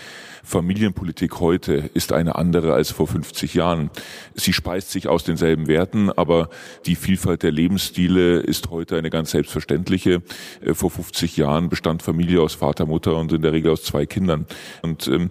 Familienpolitik 0.44 1.40
heute 1.40 1.90
ist 1.94 2.14
eine 2.14 2.36
andere 2.36 2.74
als 2.74 2.92
vor 2.92 3.08
50 3.08 3.54
Jahren. 3.54 3.90
Sie 4.34 4.54
speist 4.54 4.92
sich 4.92 5.08
aus 5.08 5.24
denselben 5.24 5.68
Werten, 5.68 6.10
aber 6.12 6.50
die 6.86 6.96
Vielfalt 6.96 7.44
der 7.44 7.52
Lebensstile 7.52 8.40
ist 8.40 8.70
heute 8.70 8.98
eine 8.98 9.10
ganz 9.10 9.32
selbstverständliche. 9.32 10.22
Äh, 10.62 10.74
vor 10.74 10.90
50 10.90 11.38
Jahren 11.38 11.70
bestand 11.70 12.02
Familie 12.02 12.42
aus 12.42 12.54
Vater, 12.54 12.86
Mutter 12.86 13.18
und 13.18 13.34
in 13.34 13.42
der 13.42 13.54
Regel 13.54 13.72
aus 13.72 13.84
zwei 13.84 14.06
Kindern. 14.06 14.46
Und 14.82 15.08
ähm, 15.08 15.30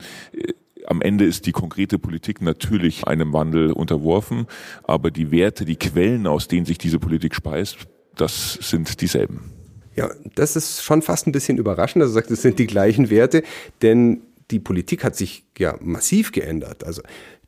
am 0.86 1.02
Ende 1.02 1.24
ist 1.24 1.46
die 1.46 1.52
konkrete 1.52 1.98
Politik 1.98 2.40
natürlich 2.42 3.06
einem 3.06 3.32
Wandel 3.32 3.72
unterworfen, 3.72 4.46
aber 4.84 5.10
die 5.10 5.30
Werte, 5.30 5.64
die 5.64 5.76
Quellen, 5.76 6.26
aus 6.26 6.48
denen 6.48 6.66
sich 6.66 6.78
diese 6.78 6.98
Politik 6.98 7.34
speist, 7.34 7.88
das 8.16 8.58
sind 8.60 9.00
dieselben. 9.00 9.52
Ja, 9.94 10.10
das 10.34 10.56
ist 10.56 10.82
schon 10.82 11.00
fast 11.00 11.26
ein 11.26 11.32
bisschen 11.32 11.56
überraschend, 11.56 12.02
dass 12.02 12.10
er 12.10 12.14
sagt, 12.14 12.30
es 12.30 12.42
sind 12.42 12.58
die 12.58 12.66
gleichen 12.66 13.08
Werte, 13.08 13.42
denn 13.82 14.22
die 14.50 14.60
Politik 14.60 15.04
hat 15.04 15.16
sich 15.16 15.44
ja 15.58 15.76
massiv 15.80 16.32
geändert. 16.32 16.84
Also 16.84 17.02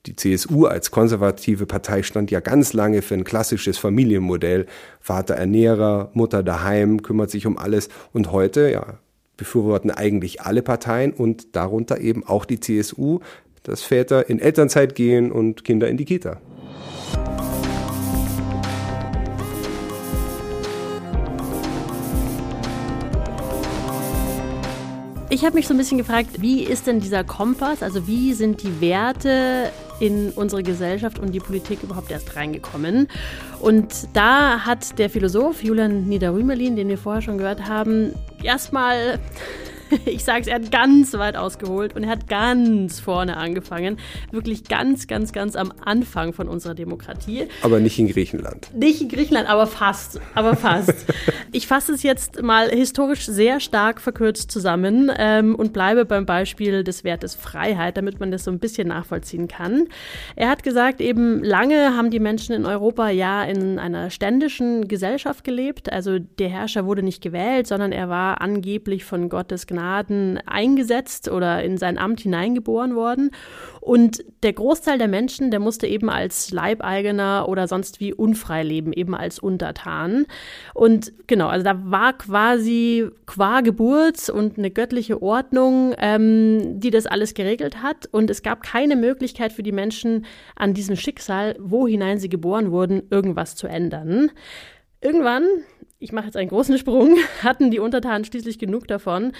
die 0.06 0.16
CSU 0.16 0.64
als 0.64 0.90
konservative 0.90 1.66
Partei 1.66 2.02
stand 2.02 2.30
ja 2.30 2.40
ganz 2.40 2.72
lange 2.72 3.02
für 3.02 3.14
ein 3.14 3.24
klassisches 3.24 3.78
Familienmodell. 3.78 4.66
Vater 5.00 5.34
Ernährer, 5.34 6.10
Mutter 6.14 6.42
daheim, 6.42 7.02
kümmert 7.02 7.30
sich 7.30 7.46
um 7.46 7.58
alles. 7.58 7.88
Und 8.12 8.32
heute, 8.32 8.70
ja, 8.70 8.98
befürworten 9.36 9.90
eigentlich 9.90 10.40
alle 10.40 10.62
Parteien 10.62 11.12
und 11.12 11.54
darunter 11.54 12.00
eben 12.00 12.24
auch 12.24 12.44
die 12.44 12.60
CSU, 12.60 13.20
dass 13.62 13.82
Väter 13.82 14.28
in 14.30 14.40
Elternzeit 14.40 14.94
gehen 14.94 15.30
und 15.30 15.64
Kinder 15.64 15.88
in 15.88 15.96
die 15.96 16.06
Kita. 16.06 16.40
Ich 25.30 25.44
habe 25.44 25.56
mich 25.56 25.66
so 25.66 25.74
ein 25.74 25.76
bisschen 25.76 25.98
gefragt, 25.98 26.40
wie 26.40 26.62
ist 26.62 26.86
denn 26.86 27.00
dieser 27.00 27.22
Kompass, 27.22 27.82
also 27.82 28.06
wie 28.06 28.32
sind 28.32 28.62
die 28.62 28.80
Werte 28.80 29.70
in 30.00 30.30
unsere 30.30 30.62
Gesellschaft 30.62 31.18
und 31.18 31.32
die 31.32 31.38
Politik 31.38 31.82
überhaupt 31.82 32.10
erst 32.10 32.34
reingekommen? 32.34 33.08
Und 33.60 34.08
da 34.14 34.64
hat 34.64 34.98
der 34.98 35.10
Philosoph 35.10 35.62
Julian 35.62 36.04
Niederrümelin, 36.04 36.76
den 36.76 36.88
wir 36.88 36.96
vorher 36.96 37.20
schon 37.20 37.36
gehört 37.36 37.68
haben, 37.68 38.14
erstmal 38.42 39.18
ich 40.06 40.24
sage 40.24 40.42
es, 40.42 40.46
er 40.46 40.56
hat 40.56 40.70
ganz 40.70 41.12
weit 41.14 41.36
ausgeholt 41.36 41.94
und 41.96 42.04
er 42.04 42.10
hat 42.10 42.28
ganz 42.28 43.00
vorne 43.00 43.36
angefangen. 43.36 43.98
Wirklich 44.30 44.64
ganz, 44.64 45.06
ganz, 45.06 45.32
ganz 45.32 45.56
am 45.56 45.72
Anfang 45.84 46.32
von 46.32 46.48
unserer 46.48 46.74
Demokratie. 46.74 47.46
Aber 47.62 47.80
nicht 47.80 47.98
in 47.98 48.08
Griechenland. 48.08 48.70
Nicht 48.74 49.00
in 49.00 49.08
Griechenland, 49.08 49.48
aber 49.48 49.66
fast. 49.66 50.20
Aber 50.34 50.56
fast. 50.56 51.06
ich 51.52 51.66
fasse 51.66 51.92
es 51.92 52.02
jetzt 52.02 52.42
mal 52.42 52.70
historisch 52.70 53.26
sehr 53.26 53.60
stark 53.60 54.00
verkürzt 54.00 54.50
zusammen 54.50 55.10
ähm, 55.16 55.54
und 55.54 55.72
bleibe 55.72 56.04
beim 56.04 56.26
Beispiel 56.26 56.84
des 56.84 57.04
Wertes 57.04 57.34
Freiheit, 57.34 57.96
damit 57.96 58.20
man 58.20 58.30
das 58.30 58.44
so 58.44 58.50
ein 58.50 58.58
bisschen 58.58 58.88
nachvollziehen 58.88 59.48
kann. 59.48 59.86
Er 60.36 60.48
hat 60.48 60.62
gesagt, 60.62 61.00
eben 61.00 61.42
lange 61.42 61.96
haben 61.96 62.10
die 62.10 62.20
Menschen 62.20 62.54
in 62.54 62.66
Europa 62.66 63.08
ja 63.10 63.44
in 63.44 63.78
einer 63.78 64.10
ständischen 64.10 64.88
Gesellschaft 64.88 65.44
gelebt. 65.44 65.92
Also 65.92 66.18
der 66.18 66.48
Herrscher 66.48 66.86
wurde 66.86 67.02
nicht 67.02 67.22
gewählt, 67.22 67.66
sondern 67.66 67.92
er 67.92 68.08
war 68.08 68.40
angeblich 68.40 69.04
von 69.04 69.28
Gottes 69.28 69.66
Gnade 69.66 69.77
Gnaden 69.78 70.40
eingesetzt 70.46 71.28
oder 71.28 71.62
in 71.62 71.78
sein 71.78 71.98
Amt 71.98 72.20
hineingeboren 72.20 72.96
worden. 72.96 73.30
Und 73.80 74.24
der 74.42 74.52
Großteil 74.52 74.98
der 74.98 75.08
Menschen, 75.08 75.50
der 75.50 75.60
musste 75.60 75.86
eben 75.86 76.10
als 76.10 76.50
Leibeigener 76.50 77.46
oder 77.48 77.68
sonst 77.68 78.00
wie 78.00 78.12
unfrei 78.12 78.62
leben, 78.62 78.92
eben 78.92 79.14
als 79.14 79.38
Untertan. 79.38 80.26
Und 80.74 81.12
genau, 81.26 81.48
also 81.48 81.64
da 81.64 81.80
war 81.84 82.12
quasi 82.18 83.08
qua 83.26 83.60
Geburt 83.60 84.28
und 84.28 84.58
eine 84.58 84.70
göttliche 84.70 85.22
Ordnung, 85.22 85.94
ähm, 85.98 86.80
die 86.80 86.90
das 86.90 87.06
alles 87.06 87.34
geregelt 87.34 87.82
hat. 87.82 88.06
Und 88.10 88.30
es 88.30 88.42
gab 88.42 88.62
keine 88.62 88.96
Möglichkeit 88.96 89.52
für 89.52 89.62
die 89.62 89.72
Menschen 89.72 90.26
an 90.56 90.74
diesem 90.74 90.96
Schicksal, 90.96 91.56
wo 91.60 91.86
hinein 91.86 92.18
sie 92.18 92.28
geboren 92.28 92.72
wurden, 92.72 93.02
irgendwas 93.10 93.54
zu 93.54 93.68
ändern. 93.68 94.30
Irgendwann 95.00 95.44
ich 96.00 96.12
mache 96.12 96.26
jetzt 96.26 96.36
einen 96.36 96.48
großen 96.48 96.78
Sprung, 96.78 97.16
hatten 97.42 97.70
die 97.70 97.80
Untertanen 97.80 98.24
schließlich 98.24 98.58
genug 98.58 98.86
davon 98.86 99.32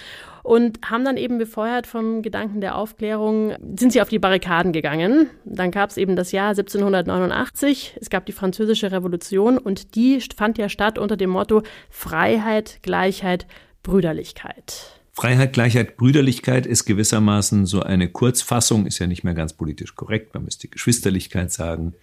und 0.42 0.80
haben 0.84 1.04
dann 1.04 1.16
eben 1.16 1.38
befeuert 1.38 1.86
vom 1.86 2.22
Gedanken 2.22 2.60
der 2.60 2.76
Aufklärung, 2.76 3.54
sind 3.78 3.92
sie 3.92 4.02
auf 4.02 4.08
die 4.08 4.18
Barrikaden 4.18 4.72
gegangen. 4.72 5.30
Dann 5.44 5.70
gab 5.70 5.90
es 5.90 5.96
eben 5.96 6.16
das 6.16 6.32
Jahr 6.32 6.50
1789, 6.50 7.98
es 8.00 8.10
gab 8.10 8.26
die 8.26 8.32
Französische 8.32 8.90
Revolution 8.90 9.58
und 9.58 9.94
die 9.94 10.20
fand 10.36 10.58
ja 10.58 10.68
statt 10.68 10.98
unter 10.98 11.16
dem 11.16 11.30
Motto 11.30 11.62
Freiheit, 11.90 12.80
Gleichheit, 12.82 13.46
Brüderlichkeit. 13.82 14.98
Freiheit, 15.12 15.52
Gleichheit, 15.52 15.96
Brüderlichkeit 15.96 16.64
ist 16.64 16.84
gewissermaßen 16.84 17.66
so 17.66 17.82
eine 17.82 18.08
Kurzfassung, 18.08 18.86
ist 18.86 19.00
ja 19.00 19.08
nicht 19.08 19.24
mehr 19.24 19.34
ganz 19.34 19.52
politisch 19.52 19.96
korrekt, 19.96 20.34
man 20.34 20.44
müsste 20.44 20.68
Geschwisterlichkeit 20.68 21.50
sagen, 21.50 21.94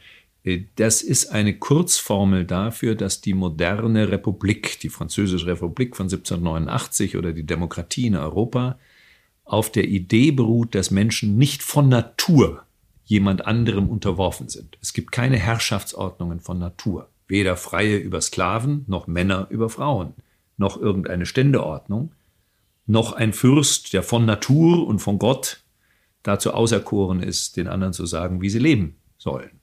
das 0.76 1.02
ist 1.02 1.32
eine 1.32 1.58
Kurzformel 1.58 2.46
dafür, 2.46 2.96
dass 2.96 3.22
die 3.22 3.34
moderne 3.34 4.12
Republik, 4.12 4.80
die 4.80 4.90
Französische 4.90 5.48
Republik 5.48 5.96
von 5.96 6.06
1789 6.06 7.18
oder 7.18 7.34
die 7.34 7.46
Demokratie 7.46 8.08
in 8.08 8.16
Europa 8.16 8.78
auf 9.44 9.72
der 9.72 9.88
Idee 9.88 10.32
beruht, 10.32 10.76
dass 10.76 10.92
Menschen 10.92 11.38
nicht 11.38 11.64
von 11.64 11.90
Natur 11.90 12.64
jemand 13.06 13.46
anderem 13.46 13.90
unterworfen 13.90 14.50
sind. 14.50 14.78
Es 14.82 14.94
gibt 14.94 15.12
keine 15.12 15.38
Herrschaftsordnungen 15.38 16.40
von 16.40 16.60
Natur. 16.60 17.10
Weder 17.28 17.56
Freie 17.56 17.98
über 17.98 18.22
Sklaven, 18.22 18.84
noch 18.88 19.08
Männer 19.08 19.48
über 19.50 19.70
Frauen, 19.70 20.14
noch 20.58 20.80
irgendeine 20.80 21.26
Ständeordnung, 21.26 22.12
noch 22.86 23.14
ein 23.14 23.34
Fürst, 23.34 23.94
der 23.94 24.04
von 24.04 24.26
Natur 24.26 24.86
und 24.88 25.00
von 25.00 25.18
Gott 25.18 25.64
dazu 26.22 26.54
auserkoren 26.54 27.22
ist, 27.22 27.58
den 27.58 27.68
anderen 27.68 27.94
zu 27.94 28.06
sagen, 28.06 28.42
wie 28.42 28.50
sie 28.50 28.60
leben 28.60 28.98
sollen. 29.18 29.60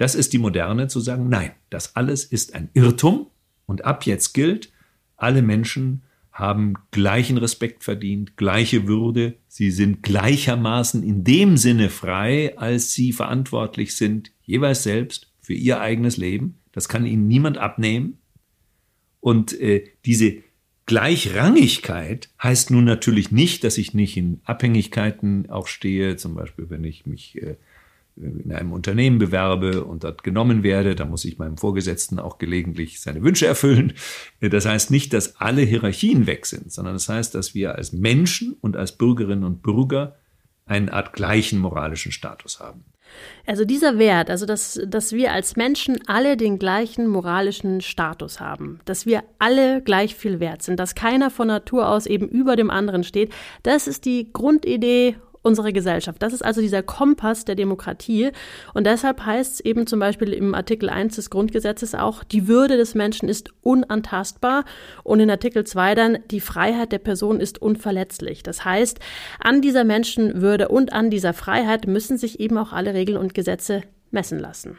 Das 0.00 0.14
ist 0.14 0.32
die 0.32 0.38
Moderne 0.38 0.88
zu 0.88 0.98
sagen, 0.98 1.28
nein, 1.28 1.50
das 1.68 1.94
alles 1.94 2.24
ist 2.24 2.54
ein 2.54 2.70
Irrtum 2.72 3.26
und 3.66 3.84
ab 3.84 4.06
jetzt 4.06 4.32
gilt, 4.32 4.72
alle 5.18 5.42
Menschen 5.42 6.04
haben 6.32 6.72
gleichen 6.90 7.36
Respekt 7.36 7.84
verdient, 7.84 8.38
gleiche 8.38 8.88
Würde, 8.88 9.34
sie 9.46 9.70
sind 9.70 10.02
gleichermaßen 10.02 11.02
in 11.02 11.22
dem 11.22 11.58
Sinne 11.58 11.90
frei, 11.90 12.56
als 12.56 12.94
sie 12.94 13.12
verantwortlich 13.12 13.94
sind, 13.94 14.32
jeweils 14.40 14.84
selbst 14.84 15.34
für 15.42 15.52
ihr 15.52 15.82
eigenes 15.82 16.16
Leben. 16.16 16.60
Das 16.72 16.88
kann 16.88 17.04
ihnen 17.04 17.28
niemand 17.28 17.58
abnehmen. 17.58 18.20
Und 19.20 19.52
äh, 19.60 19.84
diese 20.06 20.36
Gleichrangigkeit 20.86 22.30
heißt 22.42 22.70
nun 22.70 22.84
natürlich 22.84 23.32
nicht, 23.32 23.64
dass 23.64 23.76
ich 23.76 23.92
nicht 23.92 24.16
in 24.16 24.40
Abhängigkeiten 24.44 25.50
auch 25.50 25.66
stehe, 25.66 26.16
zum 26.16 26.34
Beispiel 26.34 26.70
wenn 26.70 26.84
ich 26.84 27.04
mich 27.04 27.36
äh, 27.42 27.56
in 28.16 28.52
einem 28.52 28.72
Unternehmen 28.72 29.18
bewerbe 29.18 29.84
und 29.84 30.04
dort 30.04 30.22
genommen 30.22 30.62
werde, 30.62 30.94
dann 30.94 31.10
muss 31.10 31.24
ich 31.24 31.38
meinem 31.38 31.56
Vorgesetzten 31.56 32.18
auch 32.18 32.38
gelegentlich 32.38 33.00
seine 33.00 33.22
Wünsche 33.22 33.46
erfüllen. 33.46 33.94
Das 34.40 34.66
heißt 34.66 34.90
nicht, 34.90 35.12
dass 35.12 35.36
alle 35.36 35.62
Hierarchien 35.62 36.26
weg 36.26 36.46
sind, 36.46 36.72
sondern 36.72 36.94
das 36.94 37.08
heißt, 37.08 37.34
dass 37.34 37.54
wir 37.54 37.76
als 37.76 37.92
Menschen 37.92 38.56
und 38.60 38.76
als 38.76 38.92
Bürgerinnen 38.92 39.44
und 39.44 39.62
Bürger 39.62 40.16
eine 40.66 40.92
Art 40.92 41.12
gleichen 41.12 41.58
moralischen 41.58 42.12
Status 42.12 42.60
haben. 42.60 42.84
Also 43.44 43.64
dieser 43.64 43.98
Wert, 43.98 44.30
also 44.30 44.46
dass, 44.46 44.80
dass 44.86 45.12
wir 45.12 45.32
als 45.32 45.56
Menschen 45.56 45.98
alle 46.06 46.36
den 46.36 46.60
gleichen 46.60 47.08
moralischen 47.08 47.80
Status 47.80 48.38
haben, 48.38 48.80
dass 48.84 49.04
wir 49.04 49.24
alle 49.40 49.82
gleich 49.82 50.14
viel 50.14 50.38
wert 50.38 50.62
sind, 50.62 50.78
dass 50.78 50.94
keiner 50.94 51.30
von 51.30 51.48
Natur 51.48 51.88
aus 51.88 52.06
eben 52.06 52.28
über 52.28 52.54
dem 52.54 52.70
anderen 52.70 53.02
steht, 53.02 53.32
das 53.64 53.88
ist 53.88 54.04
die 54.04 54.32
Grundidee 54.32 55.16
unsere 55.42 55.72
Gesellschaft. 55.72 56.22
Das 56.22 56.32
ist 56.32 56.44
also 56.44 56.60
dieser 56.60 56.82
Kompass 56.82 57.44
der 57.44 57.54
Demokratie. 57.54 58.30
Und 58.74 58.86
deshalb 58.86 59.24
heißt 59.24 59.54
es 59.54 59.60
eben 59.60 59.86
zum 59.86 60.00
Beispiel 60.00 60.32
im 60.32 60.54
Artikel 60.54 60.88
1 60.88 61.16
des 61.16 61.30
Grundgesetzes 61.30 61.94
auch, 61.94 62.24
die 62.24 62.46
Würde 62.46 62.76
des 62.76 62.94
Menschen 62.94 63.28
ist 63.28 63.50
unantastbar. 63.62 64.64
Und 65.02 65.20
in 65.20 65.30
Artikel 65.30 65.64
2 65.64 65.94
dann, 65.94 66.18
die 66.30 66.40
Freiheit 66.40 66.92
der 66.92 66.98
Person 66.98 67.40
ist 67.40 67.60
unverletzlich. 67.60 68.42
Das 68.42 68.64
heißt, 68.64 69.00
an 69.38 69.62
dieser 69.62 69.84
Menschenwürde 69.84 70.68
und 70.68 70.92
an 70.92 71.10
dieser 71.10 71.32
Freiheit 71.32 71.86
müssen 71.86 72.18
sich 72.18 72.40
eben 72.40 72.58
auch 72.58 72.72
alle 72.72 72.94
Regeln 72.94 73.18
und 73.18 73.34
Gesetze 73.34 73.82
messen 74.10 74.38
lassen. 74.38 74.78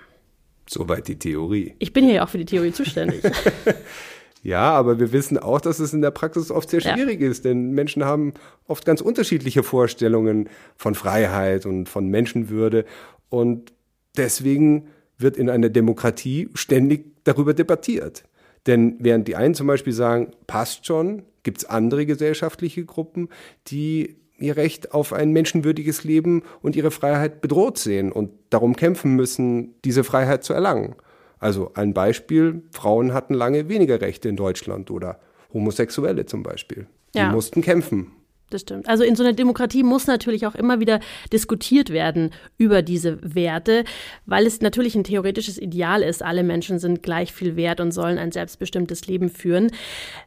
Soweit 0.69 1.07
die 1.07 1.17
Theorie. 1.17 1.75
Ich 1.79 1.91
bin 1.91 2.05
hier 2.05 2.13
ja 2.13 2.23
auch 2.23 2.29
für 2.29 2.37
die 2.37 2.45
Theorie 2.45 2.71
zuständig. 2.71 3.23
Ja, 4.43 4.71
aber 4.71 4.99
wir 4.99 5.11
wissen 5.11 5.37
auch, 5.37 5.61
dass 5.61 5.79
es 5.79 5.93
in 5.93 6.01
der 6.01 6.11
Praxis 6.11 6.49
oft 6.49 6.69
sehr 6.69 6.81
schwierig 6.81 7.21
ja. 7.21 7.29
ist, 7.29 7.45
denn 7.45 7.71
Menschen 7.71 8.03
haben 8.03 8.33
oft 8.67 8.85
ganz 8.85 8.99
unterschiedliche 9.01 9.61
Vorstellungen 9.61 10.49
von 10.75 10.95
Freiheit 10.95 11.65
und 11.67 11.87
von 11.87 12.07
Menschenwürde 12.07 12.85
und 13.29 13.71
deswegen 14.17 14.87
wird 15.17 15.37
in 15.37 15.49
einer 15.49 15.69
Demokratie 15.69 16.49
ständig 16.55 17.23
darüber 17.23 17.53
debattiert. 17.53 18.23
Denn 18.65 18.95
während 18.99 19.27
die 19.27 19.35
einen 19.35 19.53
zum 19.53 19.67
Beispiel 19.67 19.93
sagen, 19.93 20.31
passt 20.47 20.87
schon, 20.87 21.23
gibt 21.43 21.59
es 21.59 21.65
andere 21.65 22.05
gesellschaftliche 22.05 22.83
Gruppen, 22.85 23.29
die 23.67 24.17
ihr 24.39 24.57
Recht 24.57 24.93
auf 24.93 25.13
ein 25.13 25.31
menschenwürdiges 25.31 26.03
Leben 26.03 26.43
und 26.61 26.75
ihre 26.75 26.91
Freiheit 26.91 27.41
bedroht 27.41 27.77
sehen 27.77 28.11
und 28.11 28.31
darum 28.49 28.75
kämpfen 28.75 29.15
müssen, 29.15 29.75
diese 29.85 30.03
Freiheit 30.03 30.43
zu 30.43 30.53
erlangen. 30.53 30.95
Also 31.41 31.71
ein 31.73 31.93
Beispiel, 31.93 32.61
Frauen 32.71 33.13
hatten 33.13 33.33
lange 33.33 33.67
weniger 33.67 33.99
Rechte 33.99 34.29
in 34.29 34.37
Deutschland 34.37 34.91
oder 34.91 35.19
Homosexuelle 35.51 36.27
zum 36.27 36.43
Beispiel. 36.43 36.87
Die 37.15 37.17
ja. 37.17 37.31
mussten 37.31 37.61
kämpfen, 37.63 38.11
das 38.53 38.61
stimmt. 38.61 38.87
Also 38.87 39.03
in 39.03 39.15
so 39.15 39.23
einer 39.23 39.33
Demokratie 39.33 39.83
muss 39.83 40.07
natürlich 40.07 40.45
auch 40.45 40.55
immer 40.55 40.79
wieder 40.79 40.99
diskutiert 41.31 41.89
werden 41.89 42.31
über 42.57 42.81
diese 42.81 43.17
Werte, 43.21 43.83
weil 44.25 44.45
es 44.45 44.61
natürlich 44.61 44.95
ein 44.95 45.03
theoretisches 45.03 45.57
Ideal 45.57 46.03
ist, 46.03 46.23
alle 46.23 46.43
Menschen 46.43 46.79
sind 46.79 47.03
gleich 47.03 47.33
viel 47.33 47.55
wert 47.55 47.79
und 47.79 47.91
sollen 47.91 48.17
ein 48.17 48.31
selbstbestimmtes 48.31 49.07
Leben 49.07 49.29
führen. 49.29 49.71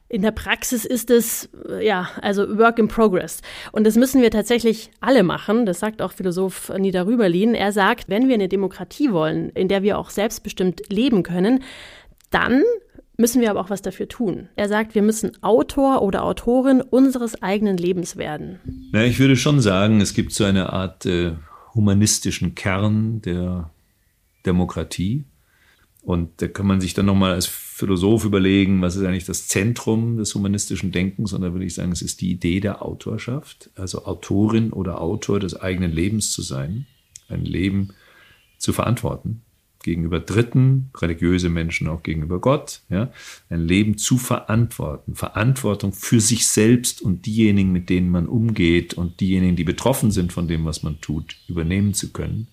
In 0.09 0.23
der 0.23 0.31
Praxis 0.31 0.85
ist 0.85 1.11
es, 1.11 1.49
ja, 1.81 2.09
also 2.21 2.59
Work 2.59 2.79
in 2.79 2.89
Progress. 2.89 3.41
Und 3.73 3.85
das 3.85 3.97
müssen 3.97 4.23
wir 4.23 4.31
tatsächlich 4.31 4.91
alle 5.01 5.23
machen. 5.23 5.67
Das 5.67 5.81
sagt 5.81 6.03
auch 6.03 6.13
Philosoph 6.13 6.71
Nida 6.77 7.03
Rüberlin. 7.03 7.55
Er 7.55 7.73
sagt, 7.73 8.09
wenn 8.09 8.29
wir 8.29 8.35
eine 8.35 8.49
Demokratie 8.49 9.13
wollen, 9.13 9.51
in 9.51 9.69
der 9.69 9.83
wir 9.83 9.99
auch 9.99 10.11
selbstbestimmt 10.11 10.83
leben 10.89 11.23
können, 11.23 11.63
dann 12.31 12.63
müssen 13.17 13.41
wir 13.41 13.51
aber 13.51 13.61
auch 13.61 13.71
was 13.71 13.83
dafür 13.83 14.09
tun. 14.09 14.49
Er 14.57 14.69
sagt, 14.69 14.95
wir 14.95 15.03
müssen 15.03 15.33
Autor 15.43 16.03
oder 16.03 16.25
Autorin 16.25 16.81
unseres 16.81 17.43
eigenen 17.43 17.77
Lebens 17.77 18.17
werden. 18.17 18.59
Na, 18.93 19.05
ich 19.05 19.19
würde 19.19 19.37
schon 19.37 19.61
sagen, 19.61 20.01
es 20.01 20.15
gibt 20.15 20.33
so 20.33 20.45
eine 20.45 20.73
Art 20.73 21.07
äh, 21.07 21.33
humanistischen 21.75 22.55
Kern 22.55 23.23
der 23.23 23.71
Demokratie. 24.47 25.25
Und 26.03 26.43
da 26.43 26.49
kann 26.49 26.67
man 26.67 26.83
sich 26.83 26.93
dann 26.93 27.07
nochmal 27.07 27.33
als 27.33 27.47
Philosoph 27.47 28.25
überlegen, 28.25 28.83
was 28.83 28.95
ist 28.97 29.05
eigentlich 29.05 29.25
das 29.25 29.49
Zentrum 29.49 30.19
des 30.19 30.35
humanistischen 30.35 30.93
Denkens? 30.93 31.33
Und 31.33 31.41
da 31.41 31.53
würde 31.53 31.65
ich 31.65 31.75
sagen, 31.75 31.93
es 31.93 32.03
ist 32.03 32.21
die 32.21 32.31
Idee 32.31 32.61
der 32.61 32.83
Autorschaft, 32.83 33.71
also 33.75 34.05
Autorin 34.05 34.73
oder 34.73 35.01
Autor 35.01 35.41
des 35.41 35.59
eigenen 35.59 35.93
Lebens 35.93 36.33
zu 36.33 36.43
sein, 36.43 36.87
ein 37.29 37.45
Leben 37.45 37.95
zu 38.59 38.75
verantworten 38.75 39.43
gegenüber 39.85 40.19
Dritten, 40.19 40.91
religiöse 40.97 41.49
Menschen 41.49 41.87
auch 41.87 42.03
gegenüber 42.03 42.41
Gott, 42.41 42.81
ja, 42.89 43.13
ein 43.49 43.61
Leben 43.61 43.97
zu 43.97 44.19
verantworten, 44.19 45.15
Verantwortung 45.15 45.93
für 45.93 46.21
sich 46.21 46.49
selbst 46.49 47.01
und 47.01 47.27
diejenigen, 47.27 47.71
mit 47.71 47.89
denen 47.91 48.11
man 48.11 48.27
umgeht 48.27 48.95
und 48.95 49.21
diejenigen, 49.21 49.55
die 49.55 49.65
betroffen 49.65 50.11
sind 50.11 50.33
von 50.33 50.49
dem, 50.49 50.65
was 50.65 50.83
man 50.83 51.01
tut, 51.01 51.37
übernehmen 51.49 51.95
zu 51.95 52.13
können. 52.13 52.49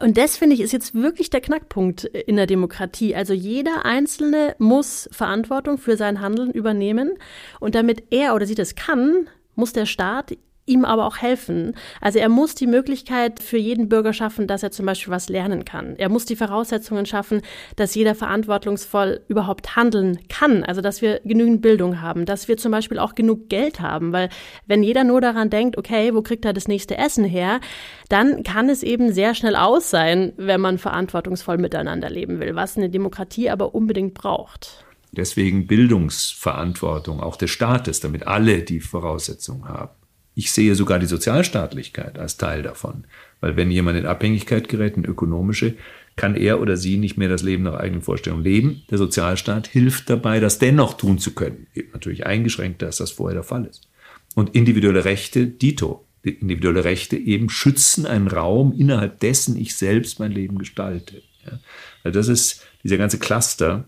Und 0.00 0.16
das 0.16 0.36
finde 0.36 0.54
ich 0.54 0.60
ist 0.60 0.72
jetzt 0.72 0.94
wirklich 0.94 1.30
der 1.30 1.40
Knackpunkt 1.40 2.04
in 2.04 2.36
der 2.36 2.46
Demokratie. 2.46 3.14
Also 3.14 3.32
jeder 3.34 3.84
Einzelne 3.84 4.54
muss 4.58 5.08
Verantwortung 5.12 5.78
für 5.78 5.96
sein 5.96 6.20
Handeln 6.20 6.50
übernehmen. 6.50 7.12
Und 7.60 7.74
damit 7.74 8.04
er 8.10 8.34
oder 8.34 8.46
sie 8.46 8.54
das 8.54 8.74
kann, 8.74 9.28
muss 9.54 9.72
der 9.72 9.86
Staat 9.86 10.36
ihm 10.68 10.84
aber 10.84 11.06
auch 11.06 11.18
helfen. 11.18 11.74
Also 12.00 12.18
er 12.18 12.28
muss 12.28 12.54
die 12.54 12.66
Möglichkeit 12.66 13.40
für 13.40 13.58
jeden 13.58 13.88
Bürger 13.88 14.12
schaffen, 14.12 14.46
dass 14.46 14.62
er 14.62 14.70
zum 14.70 14.86
Beispiel 14.86 15.12
was 15.12 15.28
lernen 15.28 15.64
kann. 15.64 15.96
Er 15.96 16.08
muss 16.08 16.24
die 16.24 16.36
Voraussetzungen 16.36 17.06
schaffen, 17.06 17.42
dass 17.76 17.94
jeder 17.94 18.14
verantwortungsvoll 18.14 19.20
überhaupt 19.28 19.76
handeln 19.76 20.18
kann. 20.28 20.64
Also 20.64 20.80
dass 20.80 21.02
wir 21.02 21.20
genügend 21.24 21.62
Bildung 21.62 22.00
haben, 22.00 22.26
dass 22.26 22.48
wir 22.48 22.56
zum 22.56 22.72
Beispiel 22.72 22.98
auch 22.98 23.14
genug 23.14 23.48
Geld 23.48 23.80
haben. 23.80 24.12
Weil 24.12 24.28
wenn 24.66 24.82
jeder 24.82 25.04
nur 25.04 25.20
daran 25.20 25.50
denkt, 25.50 25.76
okay, 25.78 26.14
wo 26.14 26.22
kriegt 26.22 26.44
er 26.44 26.52
das 26.52 26.68
nächste 26.68 26.96
Essen 26.98 27.24
her, 27.24 27.60
dann 28.08 28.42
kann 28.42 28.68
es 28.68 28.82
eben 28.82 29.12
sehr 29.12 29.34
schnell 29.34 29.56
aus 29.56 29.90
sein, 29.90 30.32
wenn 30.36 30.60
man 30.60 30.78
verantwortungsvoll 30.78 31.58
miteinander 31.58 32.10
leben 32.10 32.40
will, 32.40 32.54
was 32.54 32.76
eine 32.76 32.90
Demokratie 32.90 33.50
aber 33.50 33.74
unbedingt 33.74 34.14
braucht. 34.14 34.84
Deswegen 35.12 35.66
Bildungsverantwortung 35.66 37.20
auch 37.20 37.36
des 37.36 37.50
Staates, 37.50 38.00
damit 38.00 38.26
alle 38.26 38.62
die 38.62 38.80
Voraussetzungen 38.80 39.68
haben. 39.68 39.97
Ich 40.38 40.52
sehe 40.52 40.76
sogar 40.76 41.00
die 41.00 41.06
Sozialstaatlichkeit 41.06 42.16
als 42.16 42.36
Teil 42.36 42.62
davon. 42.62 43.02
Weil 43.40 43.56
wenn 43.56 43.72
jemand 43.72 43.98
in 43.98 44.06
Abhängigkeit 44.06 44.68
gerät, 44.68 44.96
in 44.96 45.04
ökonomische, 45.04 45.74
kann 46.14 46.36
er 46.36 46.60
oder 46.60 46.76
sie 46.76 46.96
nicht 46.96 47.18
mehr 47.18 47.28
das 47.28 47.42
Leben 47.42 47.64
nach 47.64 47.74
eigenen 47.74 48.02
Vorstellungen 48.02 48.44
leben. 48.44 48.82
Der 48.88 48.98
Sozialstaat 48.98 49.66
hilft 49.66 50.08
dabei, 50.08 50.38
das 50.38 50.60
dennoch 50.60 50.96
tun 50.96 51.18
zu 51.18 51.34
können. 51.34 51.66
Natürlich 51.92 52.24
eingeschränkt, 52.24 52.82
dass 52.82 52.98
das 52.98 53.10
vorher 53.10 53.34
der 53.34 53.42
Fall 53.42 53.64
ist. 53.66 53.88
Und 54.36 54.54
individuelle 54.54 55.04
Rechte, 55.04 55.48
dito. 55.48 56.04
Individuelle 56.22 56.84
Rechte 56.84 57.16
eben 57.16 57.50
schützen 57.50 58.06
einen 58.06 58.28
Raum, 58.28 58.72
innerhalb 58.78 59.18
dessen 59.18 59.56
ich 59.56 59.74
selbst 59.74 60.20
mein 60.20 60.30
Leben 60.30 60.56
gestalte. 60.58 61.20
Ja. 61.44 61.58
Also 62.04 62.16
das 62.16 62.28
ist 62.28 62.64
dieser 62.84 62.96
ganze 62.96 63.18
Cluster, 63.18 63.86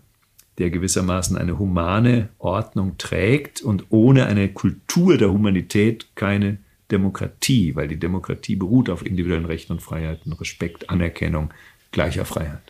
der 0.61 0.71
gewissermaßen 0.71 1.39
eine 1.39 1.59
humane 1.59 2.29
Ordnung 2.39 2.99
trägt 2.99 3.63
und 3.63 3.87
ohne 3.89 4.27
eine 4.27 4.51
Kultur 4.51 5.17
der 5.17 5.33
Humanität 5.33 6.15
keine 6.15 6.59
Demokratie, 6.91 7.75
weil 7.77 7.89
die 7.89 7.99
Demokratie 7.99 8.57
beruht 8.57 8.91
auf 8.91 9.05
individuellen 9.05 9.47
Rechten 9.47 9.73
und 9.73 9.81
Freiheiten, 9.81 10.35
Respekt, 10.35 10.91
Anerkennung, 10.91 11.51
gleicher 11.93 12.27
Freiheit. 12.27 12.61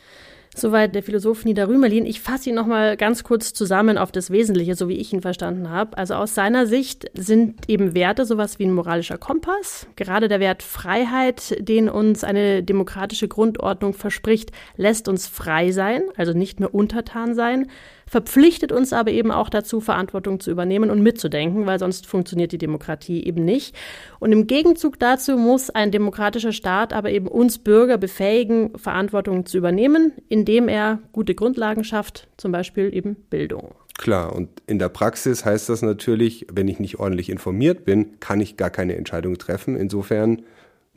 Soweit 0.56 0.96
der 0.96 1.04
Philosoph 1.04 1.44
Nieder 1.44 1.68
Rümelin. 1.68 2.04
Ich 2.04 2.20
fasse 2.20 2.50
ihn 2.50 2.56
noch 2.56 2.66
mal 2.66 2.96
ganz 2.96 3.22
kurz 3.22 3.52
zusammen 3.52 3.96
auf 3.96 4.10
das 4.10 4.30
Wesentliche, 4.30 4.74
so 4.74 4.88
wie 4.88 4.96
ich 4.96 5.12
ihn 5.12 5.22
verstanden 5.22 5.70
habe. 5.70 5.96
Also 5.96 6.14
aus 6.14 6.34
seiner 6.34 6.66
Sicht 6.66 7.08
sind 7.14 7.68
eben 7.68 7.94
Werte 7.94 8.24
sowas 8.24 8.58
wie 8.58 8.64
ein 8.64 8.74
moralischer 8.74 9.16
Kompass. 9.16 9.86
Gerade 9.94 10.26
der 10.26 10.40
Wert 10.40 10.64
Freiheit, 10.64 11.56
den 11.60 11.88
uns 11.88 12.24
eine 12.24 12.64
demokratische 12.64 13.28
Grundordnung 13.28 13.94
verspricht, 13.94 14.50
lässt 14.76 15.06
uns 15.06 15.28
frei 15.28 15.70
sein, 15.70 16.02
also 16.16 16.32
nicht 16.32 16.58
mehr 16.58 16.74
untertan 16.74 17.36
sein 17.36 17.68
verpflichtet 18.10 18.72
uns 18.72 18.92
aber 18.92 19.12
eben 19.12 19.30
auch 19.30 19.48
dazu, 19.48 19.80
Verantwortung 19.80 20.40
zu 20.40 20.50
übernehmen 20.50 20.90
und 20.90 21.00
mitzudenken, 21.00 21.66
weil 21.66 21.78
sonst 21.78 22.08
funktioniert 22.08 22.50
die 22.50 22.58
Demokratie 22.58 23.22
eben 23.22 23.44
nicht. 23.44 23.76
Und 24.18 24.32
im 24.32 24.48
Gegenzug 24.48 24.98
dazu 24.98 25.36
muss 25.36 25.70
ein 25.70 25.92
demokratischer 25.92 26.50
Staat 26.50 26.92
aber 26.92 27.10
eben 27.10 27.28
uns 27.28 27.58
Bürger 27.58 27.98
befähigen, 27.98 28.76
Verantwortung 28.76 29.46
zu 29.46 29.58
übernehmen, 29.58 30.10
indem 30.28 30.66
er 30.66 30.98
gute 31.12 31.36
Grundlagen 31.36 31.84
schafft, 31.84 32.26
zum 32.36 32.50
Beispiel 32.50 32.92
eben 32.92 33.14
Bildung. 33.14 33.76
Klar, 33.96 34.34
und 34.34 34.48
in 34.66 34.80
der 34.80 34.88
Praxis 34.88 35.44
heißt 35.44 35.68
das 35.68 35.82
natürlich, 35.82 36.48
wenn 36.52 36.66
ich 36.66 36.80
nicht 36.80 36.98
ordentlich 36.98 37.30
informiert 37.30 37.84
bin, 37.84 38.18
kann 38.18 38.40
ich 38.40 38.56
gar 38.56 38.70
keine 38.70 38.96
Entscheidung 38.96 39.38
treffen. 39.38 39.76
Insofern 39.76 40.42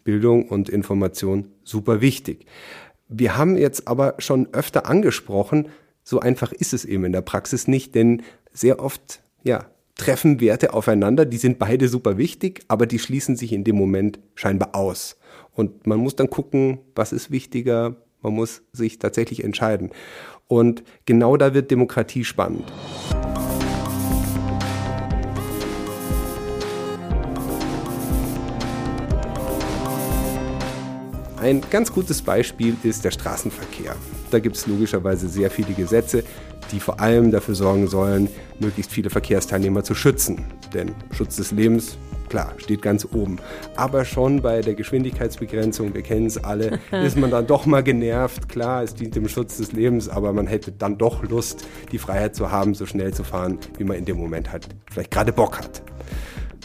Bildung 0.03 0.49
und 0.49 0.67
Information 0.67 1.51
super 1.63 2.01
wichtig. 2.01 2.47
Wir 3.07 3.37
haben 3.37 3.55
jetzt 3.55 3.87
aber 3.87 4.15
schon 4.17 4.47
öfter 4.51 4.89
angesprochen, 4.89 5.67
so 6.03 6.19
einfach 6.19 6.51
ist 6.51 6.73
es 6.73 6.85
eben 6.85 7.05
in 7.05 7.13
der 7.13 7.21
Praxis 7.21 7.67
nicht, 7.67 7.95
denn 7.95 8.23
sehr 8.51 8.79
oft, 8.79 9.21
ja, 9.43 9.65
treffen 9.95 10.41
Werte 10.41 10.73
aufeinander, 10.73 11.25
die 11.25 11.37
sind 11.37 11.59
beide 11.59 11.87
super 11.87 12.17
wichtig, 12.17 12.61
aber 12.67 12.85
die 12.85 12.99
schließen 12.99 13.35
sich 13.35 13.53
in 13.53 13.63
dem 13.63 13.75
Moment 13.75 14.19
scheinbar 14.35 14.75
aus. 14.75 15.17
Und 15.53 15.85
man 15.87 15.99
muss 15.99 16.15
dann 16.15 16.29
gucken, 16.29 16.79
was 16.95 17.13
ist 17.13 17.31
wichtiger, 17.31 17.95
man 18.21 18.33
muss 18.33 18.63
sich 18.71 18.99
tatsächlich 18.99 19.43
entscheiden. 19.43 19.91
Und 20.47 20.83
genau 21.05 21.37
da 21.37 21.53
wird 21.53 21.71
Demokratie 21.71 22.23
spannend. 22.23 22.71
Ein 31.37 31.61
ganz 31.69 31.91
gutes 31.91 32.21
Beispiel 32.21 32.77
ist 32.83 33.03
der 33.03 33.11
Straßenverkehr. 33.11 33.95
Da 34.33 34.39
gibt 34.39 34.55
es 34.55 34.65
logischerweise 34.65 35.29
sehr 35.29 35.51
viele 35.51 35.73
Gesetze, 35.73 36.23
die 36.71 36.79
vor 36.79 36.99
allem 36.99 37.29
dafür 37.29 37.53
sorgen 37.53 37.87
sollen, 37.87 38.29
möglichst 38.59 38.91
viele 38.91 39.11
Verkehrsteilnehmer 39.11 39.83
zu 39.83 39.93
schützen. 39.93 40.43
Denn 40.73 40.95
Schutz 41.15 41.35
des 41.35 41.51
Lebens, 41.51 41.99
klar, 42.29 42.51
steht 42.57 42.81
ganz 42.81 43.05
oben. 43.13 43.37
Aber 43.75 44.05
schon 44.05 44.41
bei 44.41 44.61
der 44.61 44.73
Geschwindigkeitsbegrenzung, 44.73 45.93
wir 45.93 46.01
kennen 46.01 46.25
es 46.25 46.43
alle, 46.43 46.79
ist 46.91 47.15
man 47.15 47.29
dann 47.29 47.45
doch 47.45 47.67
mal 47.67 47.83
genervt. 47.83 48.49
Klar, 48.49 48.81
es 48.81 48.95
dient 48.95 49.15
dem 49.15 49.29
Schutz 49.29 49.57
des 49.57 49.71
Lebens, 49.71 50.09
aber 50.09 50.33
man 50.33 50.47
hätte 50.47 50.71
dann 50.71 50.97
doch 50.97 51.21
Lust, 51.21 51.67
die 51.91 51.99
Freiheit 51.99 52.35
zu 52.35 52.49
haben, 52.51 52.73
so 52.73 52.87
schnell 52.87 53.13
zu 53.13 53.23
fahren, 53.23 53.59
wie 53.77 53.83
man 53.83 53.97
in 53.97 54.05
dem 54.05 54.17
Moment 54.17 54.51
halt 54.51 54.67
vielleicht 54.89 55.11
gerade 55.11 55.31
Bock 55.31 55.59
hat. 55.59 55.83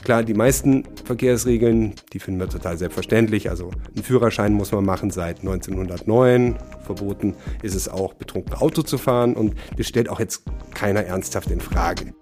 Klar, 0.05 0.23
die 0.23 0.35
meisten 0.35 0.85
Verkehrsregeln, 1.05 1.95
die 2.13 2.19
finden 2.19 2.41
wir 2.41 2.49
total 2.49 2.79
selbstverständlich. 2.79 3.51
Also 3.51 3.71
einen 3.95 4.05
Führerschein 4.05 4.53
muss 4.53 4.73
man 4.73 4.85
machen 4.85 5.11
seit 5.11 5.41
1909. 5.41 6.57
Verboten 6.85 7.35
ist 7.63 7.75
es 7.75 7.89
auch, 7.89 8.15
betrunken 8.15 8.55
Auto 8.55 8.83
zu 8.83 8.97
fahren 8.97 9.35
und 9.35 9.55
das 9.77 9.87
stellt 9.87 10.09
auch 10.09 10.21
jetzt 10.21 10.45
keiner 10.75 11.03
ernsthaft 11.05 11.51
in 11.51 11.61
Frage. 11.61 12.15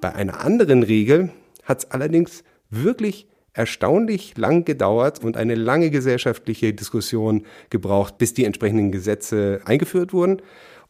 Bei 0.00 0.14
einer 0.14 0.40
anderen 0.40 0.82
Regel 0.82 1.30
hat 1.64 1.80
es 1.80 1.90
allerdings 1.90 2.44
wirklich 2.70 3.28
erstaunlich 3.52 4.36
lang 4.36 4.64
gedauert 4.64 5.22
und 5.22 5.36
eine 5.36 5.54
lange 5.54 5.90
gesellschaftliche 5.90 6.72
Diskussion 6.72 7.44
gebraucht, 7.70 8.18
bis 8.18 8.32
die 8.34 8.44
entsprechenden 8.44 8.92
Gesetze 8.92 9.60
eingeführt 9.64 10.12
wurden. 10.12 10.40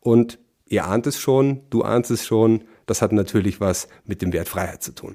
Und 0.01 0.39
ihr 0.73 0.87
ahnt 0.87 1.07
es 1.07 1.21
schon, 1.21 1.61
du 1.69 1.83
ahnst 1.83 2.11
es 2.11 2.25
schon, 2.25 2.65
das 2.87 3.03
hat 3.03 3.13
natürlich 3.13 3.61
was 3.61 3.89
mit 4.07 4.23
dem 4.23 4.33
Wert 4.33 4.49
Freiheit 4.49 4.83
zu 4.83 4.93
tun. 4.93 5.15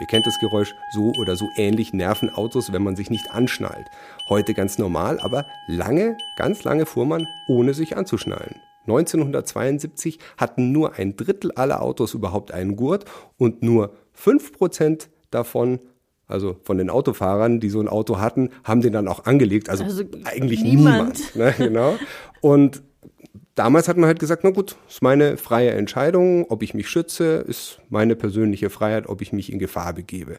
Ihr 0.00 0.06
kennt 0.08 0.26
das 0.26 0.38
Geräusch, 0.40 0.74
so 0.92 1.12
oder 1.20 1.36
so 1.36 1.48
ähnlich 1.56 1.94
nerven 1.94 2.28
Autos, 2.28 2.72
wenn 2.72 2.82
man 2.82 2.96
sich 2.96 3.10
nicht 3.10 3.30
anschnallt. 3.30 3.86
Heute 4.28 4.54
ganz 4.54 4.76
normal, 4.76 5.20
aber 5.20 5.46
lange, 5.68 6.18
ganz 6.36 6.64
lange 6.64 6.84
fuhr 6.84 7.06
man, 7.06 7.26
ohne 7.46 7.72
sich 7.74 7.96
anzuschnallen. 7.96 8.60
1972 8.88 10.18
hatten 10.36 10.72
nur 10.72 10.94
ein 10.94 11.16
Drittel 11.16 11.52
aller 11.52 11.80
Autos 11.80 12.12
überhaupt 12.12 12.50
einen 12.50 12.74
Gurt 12.76 13.04
und 13.38 13.62
nur 13.62 13.94
5% 14.20 15.06
davon 15.30 15.78
Also 16.28 16.56
von 16.64 16.78
den 16.78 16.90
Autofahrern, 16.90 17.60
die 17.60 17.70
so 17.70 17.80
ein 17.80 17.88
Auto 17.88 18.18
hatten, 18.18 18.50
haben 18.64 18.80
den 18.80 18.92
dann 18.92 19.06
auch 19.08 19.26
angelegt. 19.26 19.68
Also, 19.68 19.84
Also 19.84 20.04
eigentlich 20.24 20.62
niemand. 20.62 21.34
niemand. 21.34 21.36
ne, 21.36 21.54
genau. 21.58 21.96
Und 22.40 22.82
damals 23.54 23.88
hat 23.88 23.96
man 23.96 24.06
halt 24.06 24.18
gesagt, 24.18 24.42
na 24.44 24.50
gut, 24.50 24.76
ist 24.88 25.02
meine 25.02 25.36
freie 25.36 25.70
Entscheidung, 25.70 26.46
ob 26.48 26.62
ich 26.62 26.74
mich 26.74 26.88
schütze, 26.88 27.44
ist 27.46 27.80
meine 27.88 28.16
persönliche 28.16 28.70
Freiheit, 28.70 29.08
ob 29.08 29.22
ich 29.22 29.32
mich 29.32 29.52
in 29.52 29.58
Gefahr 29.58 29.92
begebe. 29.92 30.38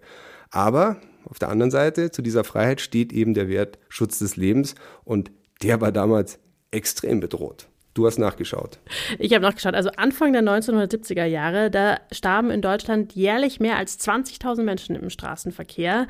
Aber 0.49 0.97
auf 1.25 1.39
der 1.39 1.49
anderen 1.49 1.71
Seite, 1.71 2.11
zu 2.11 2.21
dieser 2.21 2.43
Freiheit 2.43 2.79
steht 2.79 3.11
eben 3.11 3.33
der 3.33 3.49
Wert 3.49 3.79
Schutz 3.89 4.19
des 4.19 4.37
Lebens 4.37 4.75
und 5.03 5.31
der 5.61 5.81
war 5.81 5.91
damals 5.91 6.39
extrem 6.71 7.19
bedroht. 7.19 7.67
Du 7.97 8.05
hast 8.05 8.19
nachgeschaut. 8.19 8.77
Ich 9.17 9.33
habe 9.33 9.41
nachgeschaut, 9.41 9.73
also 9.73 9.89
Anfang 9.97 10.31
der 10.31 10.43
1970er 10.43 11.25
Jahre, 11.25 11.71
da 11.71 11.99
starben 12.11 12.51
in 12.51 12.61
Deutschland 12.61 13.13
jährlich 13.13 13.59
mehr 13.59 13.75
als 13.75 13.99
20.000 13.99 14.61
Menschen 14.61 14.95
im 14.95 15.09
Straßenverkehr. 15.09 16.05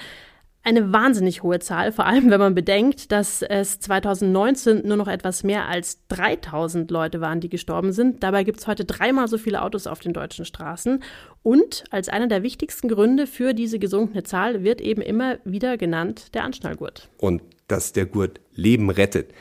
Eine 0.63 0.91
wahnsinnig 0.91 1.43
hohe 1.43 1.59
Zahl, 1.59 1.93
vor 1.93 2.05
allem 2.05 2.29
wenn 2.29 2.41
man 2.41 2.55
bedenkt, 2.55 3.13
dass 3.13 3.41
es 3.41 3.79
2019 3.79 4.85
nur 4.85 4.97
noch 4.97 5.07
etwas 5.07 5.43
mehr 5.43 5.69
als 5.69 6.05
3000 6.09 6.91
Leute 6.91 7.21
waren, 7.21 7.39
die 7.39 7.47
gestorben 7.47 7.93
sind. 7.93 8.21
Dabei 8.21 8.43
gibt 8.43 8.59
es 8.59 8.67
heute 8.67 8.83
dreimal 8.83 9.29
so 9.29 9.37
viele 9.37 9.61
Autos 9.61 9.87
auf 9.87 10.01
den 10.01 10.11
deutschen 10.11 10.43
Straßen. 10.43 11.01
Und 11.41 11.85
als 11.89 12.09
einer 12.09 12.27
der 12.27 12.43
wichtigsten 12.43 12.89
Gründe 12.89 13.27
für 13.27 13.53
diese 13.53 13.79
gesunkene 13.79 14.23
Zahl 14.23 14.65
wird 14.65 14.81
eben 14.81 15.01
immer 15.01 15.37
wieder 15.45 15.77
genannt 15.77 16.33
der 16.33 16.43
Anschnallgurt. 16.43 17.07
Und 17.17 17.41
dass 17.69 17.93
der 17.93 18.07
Gurt 18.07 18.41
Leben 18.53 18.89
rettet. 18.89 19.31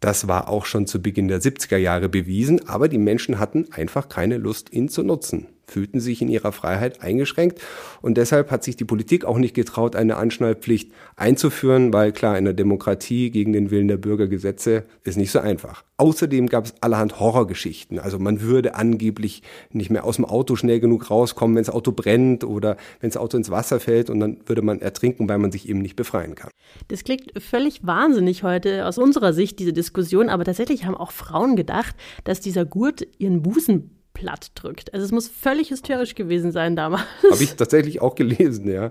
Das 0.00 0.28
war 0.28 0.48
auch 0.48 0.64
schon 0.64 0.86
zu 0.86 1.02
Beginn 1.02 1.28
der 1.28 1.40
70er 1.40 1.76
Jahre 1.76 2.08
bewiesen, 2.08 2.68
aber 2.68 2.88
die 2.88 2.98
Menschen 2.98 3.38
hatten 3.38 3.72
einfach 3.72 4.08
keine 4.08 4.38
Lust, 4.38 4.72
ihn 4.72 4.88
zu 4.88 5.02
nutzen, 5.02 5.48
fühlten 5.70 6.00
sich 6.00 6.22
in 6.22 6.28
ihrer 6.28 6.52
Freiheit 6.52 7.02
eingeschränkt 7.02 7.60
und 8.00 8.16
deshalb 8.16 8.50
hat 8.50 8.64
sich 8.64 8.76
die 8.76 8.84
Politik 8.84 9.24
auch 9.24 9.38
nicht 9.38 9.54
getraut, 9.54 9.96
eine 9.96 10.16
Anschnallpflicht 10.16 10.92
einzuführen, 11.16 11.92
weil 11.92 12.12
klar, 12.12 12.38
in 12.38 12.44
der 12.44 12.54
Demokratie 12.54 13.30
gegen 13.30 13.52
den 13.52 13.70
Willen 13.70 13.88
der 13.88 13.96
Bürgergesetze 13.96 14.84
ist 15.04 15.16
nicht 15.16 15.30
so 15.30 15.40
einfach. 15.40 15.84
Außerdem 15.96 16.46
gab 16.46 16.66
es 16.66 16.74
allerhand 16.80 17.18
Horrorgeschichten, 17.18 17.98
also 17.98 18.18
man 18.18 18.40
würde 18.40 18.74
angeblich 18.74 19.42
nicht 19.72 19.90
mehr 19.90 20.04
aus 20.04 20.16
dem 20.16 20.24
Auto 20.24 20.56
schnell 20.56 20.80
genug 20.80 21.10
rauskommen, 21.10 21.56
wenn 21.56 21.64
das 21.64 21.74
Auto 21.74 21.92
brennt 21.92 22.44
oder 22.44 22.76
wenn 23.00 23.10
das 23.10 23.16
Auto 23.16 23.36
ins 23.36 23.50
Wasser 23.50 23.80
fällt 23.80 24.10
und 24.10 24.20
dann 24.20 24.38
würde 24.46 24.62
man 24.62 24.80
ertrinken, 24.80 25.28
weil 25.28 25.38
man 25.38 25.50
sich 25.50 25.68
eben 25.68 25.80
nicht 25.80 25.96
befreien 25.96 26.34
kann. 26.34 26.50
Das 26.88 27.04
klingt 27.04 27.32
völlig 27.42 27.86
wahnsinnig 27.86 28.42
heute 28.42 28.86
aus 28.86 28.98
unserer 28.98 29.32
Sicht, 29.32 29.58
diese 29.58 29.72
Diskussion, 29.72 30.28
aber 30.28 30.44
tatsächlich 30.44 30.84
haben 30.84 30.96
auch 30.96 31.10
Frauen 31.10 31.56
gedacht, 31.56 31.96
dass 32.24 32.40
dieser 32.40 32.64
Gurt 32.64 33.06
ihren 33.18 33.42
Busen 33.42 33.97
platt 34.18 34.50
drückt. 34.56 34.92
Also 34.92 35.06
es 35.06 35.12
muss 35.12 35.28
völlig 35.28 35.70
hysterisch 35.70 36.16
gewesen 36.16 36.50
sein 36.50 36.74
damals. 36.74 37.04
Habe 37.30 37.42
ich 37.42 37.54
tatsächlich 37.54 38.02
auch 38.02 38.16
gelesen, 38.16 38.68
ja. 38.68 38.90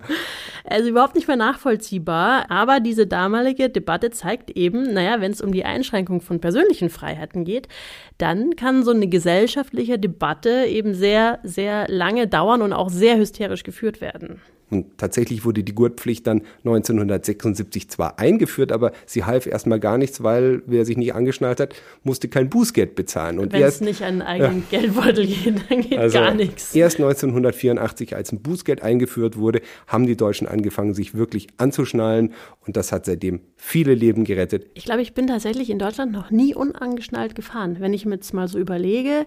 Also 0.64 0.88
überhaupt 0.88 1.16
nicht 1.16 1.28
mehr 1.28 1.36
nachvollziehbar. 1.36 2.50
Aber 2.50 2.80
diese 2.80 3.08
damalige 3.08 3.70
Debatte 3.70 4.10
zeigt 4.10 4.52
eben, 4.52 4.94
naja, 4.94 5.20
wenn 5.20 5.34
es 5.34 5.42
um 5.42 5.52
die 5.52 5.66
Einschränkung 5.66 6.22
von 6.22 6.40
persönlichen 6.40 6.90
Freiheiten 6.90 7.44
geht, 7.44 7.68
dann 8.18 8.56
kann 8.56 8.84
so 8.84 8.92
eine 8.92 9.08
gesellschaftliche 9.08 10.00
Debatte 10.00 10.66
eben 10.66 10.94
sehr, 10.94 11.40
sehr 11.44 11.88
lange 11.90 12.28
dauern 12.28 12.62
und 12.62 12.72
auch 12.72 12.90
sehr 12.90 13.18
hysterisch 13.18 13.64
geführt 13.64 14.00
werden. 14.00 14.42
Und 14.70 14.98
tatsächlich 14.98 15.46
wurde 15.46 15.64
die 15.64 15.74
Gurtpflicht 15.74 16.28
dann 16.28 16.42
1976 16.66 17.90
zwar 17.90 18.20
eingeführt, 18.20 18.72
aber 18.72 18.92
sie 19.06 19.24
half 19.24 19.46
erstmal 19.46 19.80
gar 19.80 19.98
nichts, 19.98 20.24
weil 20.24 20.62
wer 20.66 20.84
sich 20.84 20.98
nicht 20.98 21.14
angeschnallt 21.14 21.60
hat, 21.60 21.76
musste 22.04 22.28
kein 22.28 22.50
Bußgeld 22.50 22.96
bezahlen. 22.96 23.40
Und 23.40 23.54
Wenn 23.54 23.64
es 23.64 23.80
nicht 23.80 24.02
an 24.02 24.22
einen 24.22 24.44
eigenen 24.44 24.64
ja. 24.70 24.80
Geldbeutel 24.80 25.26
geht, 25.26 25.56
dann 25.70 25.82
geht 25.82 25.98
also 25.98 26.20
gar 26.20 26.34
nichts. 26.34 26.76
Erst 26.76 26.98
1984, 26.98 28.16
als 28.16 28.34
ein 28.34 28.42
Bußgeld 28.42 28.82
eingeführt 28.82 29.38
wurde, 29.38 29.62
haben 29.88 30.06
die 30.06 30.18
Deutschen 30.18 30.48
angefangen, 30.48 30.94
sich 30.94 31.14
wirklich 31.14 31.48
anzuschnallen. 31.58 32.34
Und 32.66 32.76
das 32.76 32.92
hat 32.92 33.06
seitdem 33.06 33.40
viele 33.56 33.94
Leben 33.94 34.26
gerettet. 34.26 34.68
Ich 34.74 34.84
glaube, 34.84 35.02
ich 35.02 35.14
bin 35.14 35.28
tatsächlich 35.28 35.70
in 35.70 35.80
Deutschland 35.80 36.12
noch 36.12 36.30
nie 36.30 36.54
unangeschnallt 36.54 37.36
gefahren. 37.36 37.78
Wenn 37.80 37.94
ich 37.94 38.06
mir 38.06 38.16
jetzt 38.16 38.34
mal 38.34 38.50
so 38.50 38.60
überlege, 38.60 39.26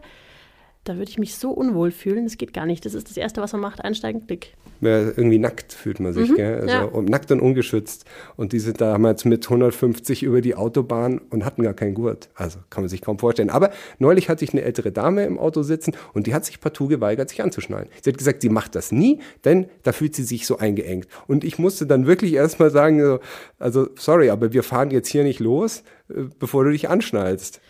da 0.85 0.96
würde 0.96 1.11
ich 1.11 1.18
mich 1.18 1.35
so 1.35 1.50
unwohl 1.50 1.90
fühlen. 1.90 2.24
Das 2.24 2.37
geht 2.37 2.53
gar 2.53 2.66
nicht. 2.66 2.85
Das 2.85 2.94
ist 2.94 3.09
das 3.09 3.16
Erste, 3.16 3.40
was 3.40 3.53
man 3.53 3.61
macht, 3.62 3.83
einsteigen, 3.83 4.26
Klick. 4.26 4.55
Irgendwie 4.82 5.38
nackt 5.38 5.72
fühlt 5.72 6.00
man 6.00 6.12
sich, 6.12 6.30
Mhm, 6.30 6.36
gell? 6.36 6.54
Also 6.60 6.68
ja. 6.68 6.84
und 6.84 7.08
nackt 7.08 7.30
und 7.32 7.40
ungeschützt. 7.40 8.04
Und 8.36 8.52
die 8.52 8.58
sind 8.58 8.80
damals 8.80 9.24
mit 9.24 9.44
150 9.44 10.22
über 10.22 10.40
die 10.40 10.54
Autobahn 10.54 11.20
und 11.30 11.44
hatten 11.44 11.62
gar 11.62 11.74
keinen 11.74 11.94
Gurt. 11.94 12.28
Also 12.34 12.58
kann 12.70 12.82
man 12.82 12.88
sich 12.88 13.02
kaum 13.02 13.18
vorstellen. 13.18 13.50
Aber 13.50 13.70
neulich 13.98 14.28
hatte 14.28 14.44
ich 14.44 14.52
eine 14.52 14.62
ältere 14.62 14.92
Dame 14.92 15.24
im 15.24 15.38
Auto 15.38 15.62
sitzen 15.62 15.92
und 16.14 16.26
die 16.26 16.34
hat 16.34 16.44
sich 16.44 16.60
partout 16.60 16.88
geweigert, 16.88 17.28
sich 17.28 17.42
anzuschnallen. 17.42 17.88
Sie 18.02 18.10
hat 18.10 18.18
gesagt, 18.18 18.42
sie 18.42 18.48
macht 18.48 18.74
das 18.74 18.92
nie, 18.92 19.18
denn 19.44 19.66
da 19.82 19.92
fühlt 19.92 20.14
sie 20.14 20.24
sich 20.24 20.46
so 20.46 20.58
eingeengt. 20.58 21.08
Und 21.26 21.44
ich 21.44 21.58
musste 21.58 21.86
dann 21.86 22.06
wirklich 22.06 22.32
erstmal 22.34 22.70
sagen, 22.70 23.00
so, 23.04 23.20
also 23.58 23.88
sorry, 23.96 24.30
aber 24.30 24.52
wir 24.52 24.62
fahren 24.62 24.90
jetzt 24.90 25.08
hier 25.08 25.24
nicht 25.24 25.40
los, 25.40 25.82
äh, 26.08 26.22
bevor 26.38 26.64
du 26.64 26.70
dich 26.70 26.88
anschnallst. 26.88 27.60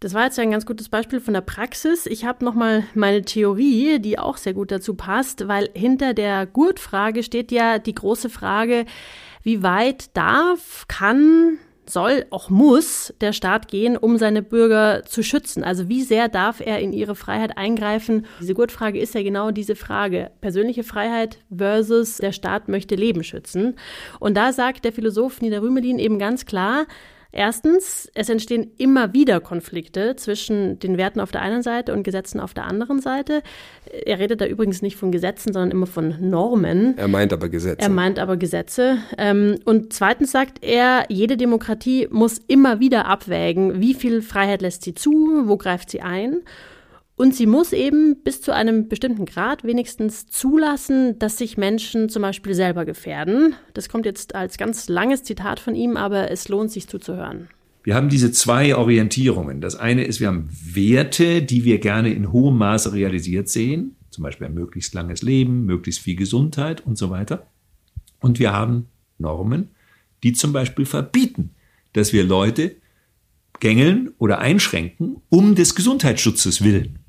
Das 0.00 0.14
war 0.14 0.24
jetzt 0.24 0.38
ja 0.38 0.42
ein 0.42 0.50
ganz 0.50 0.64
gutes 0.64 0.88
Beispiel 0.88 1.20
von 1.20 1.34
der 1.34 1.42
Praxis. 1.42 2.06
Ich 2.06 2.24
habe 2.24 2.42
noch 2.42 2.54
mal 2.54 2.84
meine 2.94 3.20
Theorie, 3.20 3.98
die 3.98 4.18
auch 4.18 4.38
sehr 4.38 4.54
gut 4.54 4.70
dazu 4.70 4.94
passt, 4.94 5.46
weil 5.46 5.68
hinter 5.74 6.14
der 6.14 6.46
Gurtfrage 6.46 7.22
steht 7.22 7.52
ja 7.52 7.78
die 7.78 7.94
große 7.94 8.30
Frage, 8.30 8.86
wie 9.42 9.62
weit 9.62 10.16
darf, 10.16 10.86
kann, 10.88 11.58
soll, 11.86 12.24
auch 12.30 12.48
muss 12.48 13.12
der 13.20 13.34
Staat 13.34 13.68
gehen, 13.68 13.98
um 13.98 14.16
seine 14.16 14.42
Bürger 14.42 15.02
zu 15.04 15.22
schützen? 15.22 15.64
Also 15.64 15.88
wie 15.90 16.02
sehr 16.02 16.28
darf 16.28 16.60
er 16.60 16.78
in 16.78 16.94
ihre 16.94 17.14
Freiheit 17.14 17.58
eingreifen? 17.58 18.24
Diese 18.40 18.54
Gurtfrage 18.54 18.98
ist 18.98 19.14
ja 19.14 19.22
genau 19.22 19.50
diese 19.50 19.76
Frage. 19.76 20.30
Persönliche 20.40 20.82
Freiheit 20.82 21.38
versus 21.54 22.16
der 22.16 22.32
Staat 22.32 22.68
möchte 22.68 22.94
Leben 22.94 23.22
schützen. 23.22 23.76
Und 24.18 24.34
da 24.36 24.52
sagt 24.54 24.86
der 24.86 24.92
Philosoph 24.92 25.42
Nida 25.42 25.58
Rümelin 25.58 25.98
eben 25.98 26.18
ganz 26.18 26.46
klar, 26.46 26.86
Erstens, 27.32 28.10
es 28.14 28.28
entstehen 28.28 28.72
immer 28.76 29.12
wieder 29.12 29.40
Konflikte 29.40 30.16
zwischen 30.16 30.80
den 30.80 30.98
Werten 30.98 31.20
auf 31.20 31.30
der 31.30 31.42
einen 31.42 31.62
Seite 31.62 31.92
und 31.92 32.02
Gesetzen 32.02 32.40
auf 32.40 32.54
der 32.54 32.64
anderen 32.64 33.00
Seite. 33.00 33.42
Er 34.04 34.18
redet 34.18 34.40
da 34.40 34.46
übrigens 34.46 34.82
nicht 34.82 34.96
von 34.96 35.12
Gesetzen, 35.12 35.52
sondern 35.52 35.70
immer 35.70 35.86
von 35.86 36.16
Normen. 36.20 36.98
Er 36.98 37.06
meint 37.08 37.32
aber 37.32 37.48
Gesetze. 37.48 37.82
Er 37.82 37.88
meint 37.88 38.18
aber 38.18 38.36
Gesetze. 38.36 38.98
Ähm, 39.16 39.58
Und 39.64 39.92
zweitens 39.92 40.32
sagt 40.32 40.64
er, 40.64 41.04
jede 41.08 41.36
Demokratie 41.36 42.08
muss 42.10 42.38
immer 42.48 42.80
wieder 42.80 43.06
abwägen, 43.06 43.80
wie 43.80 43.94
viel 43.94 44.22
Freiheit 44.22 44.60
lässt 44.60 44.82
sie 44.82 44.94
zu, 44.94 45.44
wo 45.46 45.56
greift 45.56 45.90
sie 45.90 46.00
ein. 46.00 46.42
Und 47.20 47.34
sie 47.34 47.44
muss 47.44 47.74
eben 47.74 48.22
bis 48.24 48.40
zu 48.40 48.50
einem 48.50 48.88
bestimmten 48.88 49.26
Grad 49.26 49.62
wenigstens 49.62 50.28
zulassen, 50.28 51.18
dass 51.18 51.36
sich 51.36 51.58
Menschen 51.58 52.08
zum 52.08 52.22
Beispiel 52.22 52.54
selber 52.54 52.86
gefährden. 52.86 53.54
Das 53.74 53.90
kommt 53.90 54.06
jetzt 54.06 54.34
als 54.34 54.56
ganz 54.56 54.88
langes 54.88 55.22
Zitat 55.22 55.60
von 55.60 55.74
ihm, 55.74 55.98
aber 55.98 56.30
es 56.30 56.48
lohnt 56.48 56.70
sich 56.70 56.88
zuzuhören. 56.88 57.48
Wir 57.82 57.94
haben 57.94 58.08
diese 58.08 58.32
zwei 58.32 58.74
Orientierungen. 58.74 59.60
Das 59.60 59.76
eine 59.76 60.04
ist, 60.04 60.20
wir 60.20 60.28
haben 60.28 60.48
Werte, 60.50 61.42
die 61.42 61.64
wir 61.64 61.78
gerne 61.78 62.10
in 62.10 62.32
hohem 62.32 62.56
Maße 62.56 62.94
realisiert 62.94 63.50
sehen, 63.50 63.96
zum 64.08 64.24
Beispiel 64.24 64.46
ein 64.46 64.54
möglichst 64.54 64.94
langes 64.94 65.20
Leben, 65.20 65.66
möglichst 65.66 66.00
viel 66.00 66.16
Gesundheit 66.16 66.86
und 66.86 66.96
so 66.96 67.10
weiter. 67.10 67.48
Und 68.20 68.38
wir 68.38 68.54
haben 68.54 68.86
Normen, 69.18 69.72
die 70.22 70.32
zum 70.32 70.54
Beispiel 70.54 70.86
verbieten, 70.86 71.50
dass 71.92 72.14
wir 72.14 72.24
Leute 72.24 72.76
gängeln 73.60 74.14
oder 74.16 74.38
einschränken, 74.38 75.18
um 75.28 75.54
des 75.54 75.74
Gesundheitsschutzes 75.74 76.64
willen. 76.64 76.99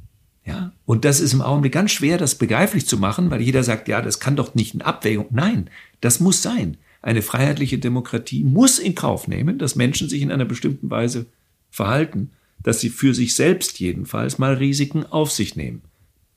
Ja, 0.51 0.71
und 0.85 1.05
das 1.05 1.19
ist 1.19 1.33
im 1.33 1.41
Augenblick 1.41 1.73
ganz 1.73 1.91
schwer, 1.91 2.17
das 2.17 2.35
begreiflich 2.35 2.85
zu 2.87 2.97
machen, 2.97 3.31
weil 3.31 3.41
jeder 3.41 3.63
sagt, 3.63 3.87
ja, 3.87 4.01
das 4.01 4.19
kann 4.19 4.35
doch 4.35 4.55
nicht 4.55 4.73
in 4.73 4.81
Abwägung. 4.81 5.27
Nein, 5.31 5.69
das 6.01 6.19
muss 6.19 6.41
sein. 6.41 6.77
Eine 7.01 7.21
freiheitliche 7.21 7.79
Demokratie 7.79 8.43
muss 8.43 8.77
in 8.77 8.95
Kauf 8.95 9.27
nehmen, 9.27 9.57
dass 9.57 9.75
Menschen 9.75 10.09
sich 10.09 10.21
in 10.21 10.31
einer 10.31 10.45
bestimmten 10.45 10.89
Weise 10.89 11.25
verhalten, 11.71 12.31
dass 12.61 12.79
sie 12.79 12.89
für 12.89 13.13
sich 13.13 13.33
selbst 13.35 13.79
jedenfalls 13.79 14.37
mal 14.37 14.53
Risiken 14.53 15.05
auf 15.05 15.31
sich 15.31 15.55
nehmen. 15.55 15.81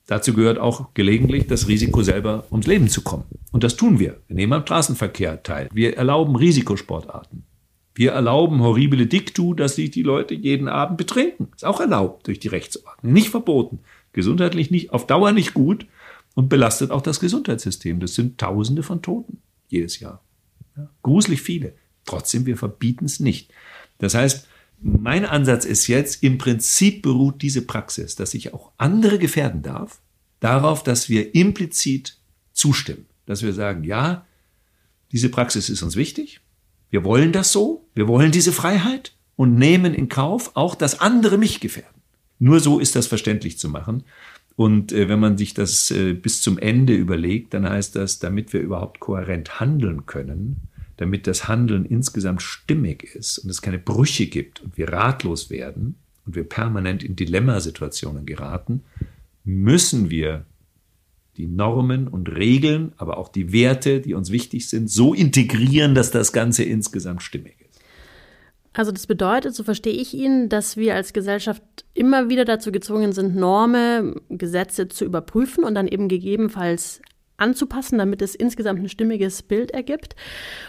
Dazu 0.07 0.33
gehört 0.33 0.59
auch 0.59 0.93
gelegentlich 0.93 1.47
das 1.47 1.67
Risiko 1.67 2.03
selber 2.03 2.45
ums 2.51 2.67
Leben 2.67 2.89
zu 2.89 3.01
kommen. 3.01 3.25
Und 3.51 3.63
das 3.63 3.75
tun 3.75 3.99
wir. 3.99 4.17
Wir 4.27 4.35
nehmen 4.35 4.53
am 4.53 4.61
Straßenverkehr 4.61 5.41
teil. 5.41 5.67
Wir 5.73 5.97
erlauben 5.97 6.35
Risikosportarten. 6.35 7.43
Wir 7.95 8.11
erlauben 8.11 8.61
horrible 8.61 9.07
Diktu, 9.07 9.53
dass 9.53 9.75
sich 9.75 9.89
die 9.89 10.03
Leute 10.03 10.35
jeden 10.35 10.67
Abend 10.67 10.97
betrinken. 10.97 11.47
Ist 11.55 11.65
auch 11.65 11.79
erlaubt 11.79 12.27
durch 12.27 12.39
die 12.39 12.49
Rechtsordnung. 12.49 13.13
Nicht 13.13 13.29
verboten. 13.29 13.79
Gesundheitlich 14.15 14.71
nicht, 14.71 14.91
auf 14.91 15.07
Dauer 15.07 15.33
nicht 15.33 15.53
gut 15.53 15.87
und 16.35 16.47
belastet 16.47 16.89
auch 16.89 17.01
das 17.01 17.19
Gesundheitssystem. 17.19 17.99
Das 17.99 18.15
sind 18.15 18.37
Tausende 18.37 18.81
von 18.81 19.01
Toten 19.01 19.41
jedes 19.67 19.99
Jahr. 19.99 20.23
Ja, 20.77 20.89
gruselig 21.03 21.41
viele. 21.41 21.73
Trotzdem, 22.05 22.45
wir 22.45 22.55
verbieten 22.55 23.03
es 23.03 23.19
nicht. 23.19 23.51
Das 23.97 24.13
heißt, 24.13 24.47
mein 24.79 25.25
Ansatz 25.25 25.65
ist 25.65 25.87
jetzt, 25.87 26.23
im 26.23 26.37
Prinzip 26.37 27.01
beruht 27.01 27.41
diese 27.41 27.63
Praxis, 27.63 28.15
dass 28.15 28.33
ich 28.33 28.53
auch 28.53 28.71
andere 28.77 29.19
gefährden 29.19 29.63
darf, 29.63 29.99
darauf, 30.39 30.81
dass 30.81 31.09
wir 31.09 31.35
implizit 31.35 32.17
zustimmen. 32.53 33.07
Dass 33.25 33.43
wir 33.43 33.51
sagen, 33.51 33.83
ja, 33.83 34.25
diese 35.11 35.27
Praxis 35.27 35.67
ist 35.67 35.83
uns 35.83 35.97
wichtig. 35.97 36.39
Wir 36.89 37.03
wollen 37.03 37.33
das 37.33 37.51
so. 37.51 37.85
Wir 37.93 38.07
wollen 38.07 38.31
diese 38.31 38.53
Freiheit 38.53 39.13
und 39.35 39.55
nehmen 39.55 39.93
in 39.93 40.07
Kauf 40.07 40.51
auch, 40.55 40.73
dass 40.73 41.01
andere 41.01 41.37
mich 41.37 41.59
gefährden. 41.59 41.94
Nur 42.39 42.59
so 42.59 42.79
ist 42.79 42.95
das 42.95 43.07
verständlich 43.07 43.57
zu 43.57 43.69
machen. 43.69 44.03
Und 44.55 44.91
äh, 44.91 45.09
wenn 45.09 45.19
man 45.19 45.37
sich 45.37 45.53
das 45.53 45.91
äh, 45.91 46.13
bis 46.13 46.41
zum 46.41 46.57
Ende 46.57 46.93
überlegt, 46.93 47.53
dann 47.53 47.67
heißt 47.67 47.95
das, 47.95 48.19
damit 48.19 48.53
wir 48.53 48.61
überhaupt 48.61 48.99
kohärent 48.99 49.59
handeln 49.59 50.05
können, 50.05 50.57
damit 50.97 51.27
das 51.27 51.47
Handeln 51.47 51.85
insgesamt 51.85 52.41
stimmig 52.41 53.03
ist 53.03 53.37
und 53.39 53.49
es 53.49 53.61
keine 53.61 53.79
Brüche 53.79 54.27
gibt 54.27 54.61
und 54.61 54.77
wir 54.77 54.89
ratlos 54.89 55.49
werden 55.49 55.95
und 56.25 56.35
wir 56.35 56.45
permanent 56.45 57.03
in 57.03 57.15
Dilemmasituationen 57.15 58.25
geraten, 58.25 58.83
müssen 59.43 60.09
wir 60.09 60.45
die 61.37 61.47
Normen 61.47 62.07
und 62.07 62.29
Regeln, 62.29 62.93
aber 62.97 63.17
auch 63.17 63.27
die 63.27 63.51
Werte, 63.51 63.99
die 63.99 64.13
uns 64.13 64.31
wichtig 64.31 64.69
sind, 64.69 64.89
so 64.89 65.13
integrieren, 65.13 65.93
dass 65.93 66.11
das 66.11 66.31
Ganze 66.31 66.63
insgesamt 66.63 67.23
stimmig 67.23 67.55
ist. 67.59 67.81
Also 68.71 68.91
das 68.91 69.07
bedeutet, 69.07 69.53
so 69.53 69.63
verstehe 69.63 69.93
ich 69.93 70.13
ihn, 70.13 70.49
dass 70.49 70.77
wir 70.77 70.95
als 70.95 71.13
Gesellschaft 71.13 71.84
immer 71.95 72.29
wieder 72.29 72.45
dazu 72.45 72.71
gezwungen 72.71 73.13
sind, 73.13 73.35
Normen, 73.35 74.21
Gesetze 74.29 74.87
zu 74.87 75.05
überprüfen 75.05 75.63
und 75.63 75.73
dann 75.73 75.87
eben 75.87 76.07
gegebenenfalls 76.07 77.01
anzupassen, 77.37 77.97
damit 77.97 78.21
es 78.21 78.35
insgesamt 78.35 78.81
ein 78.81 78.89
stimmiges 78.89 79.43
Bild 79.43 79.71
ergibt. 79.71 80.15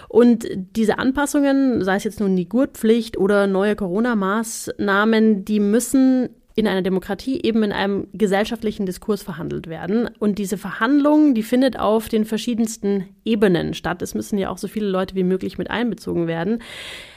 Und 0.08 0.48
diese 0.54 0.98
Anpassungen, 0.98 1.84
sei 1.84 1.96
es 1.96 2.04
jetzt 2.04 2.20
nun 2.20 2.36
die 2.36 2.48
Gurtpflicht 2.48 3.18
oder 3.18 3.46
neue 3.46 3.76
Corona-Maßnahmen, 3.76 5.44
die 5.44 5.60
müssen 5.60 6.30
in 6.56 6.66
einer 6.66 6.80
Demokratie 6.80 7.38
eben 7.42 7.62
in 7.62 7.70
einem 7.70 8.08
gesellschaftlichen 8.14 8.86
Diskurs 8.86 9.22
verhandelt 9.22 9.68
werden. 9.68 10.08
Und 10.18 10.38
diese 10.38 10.56
Verhandlung, 10.56 11.34
die 11.34 11.42
findet 11.42 11.78
auf 11.78 12.08
den 12.08 12.24
verschiedensten 12.24 13.08
Ebenen 13.26 13.74
statt. 13.74 14.00
Es 14.00 14.14
müssen 14.14 14.38
ja 14.38 14.48
auch 14.48 14.56
so 14.56 14.66
viele 14.66 14.88
Leute 14.88 15.14
wie 15.14 15.22
möglich 15.22 15.58
mit 15.58 15.70
einbezogen 15.70 16.26
werden. 16.26 16.62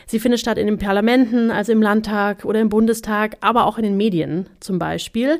Sie 0.06 0.19
findet 0.19 0.41
statt 0.41 0.58
in 0.58 0.67
den 0.67 0.78
Parlamenten, 0.78 1.52
also 1.52 1.71
im 1.71 1.82
Landtag 1.82 2.43
oder 2.43 2.60
im 2.60 2.67
Bundestag, 2.67 3.38
aber 3.39 3.65
auch 3.65 3.78
in 3.78 3.86
den 3.86 3.95
Medien 3.95 4.49
zum 4.60 4.78
Beispiel. 4.78 5.39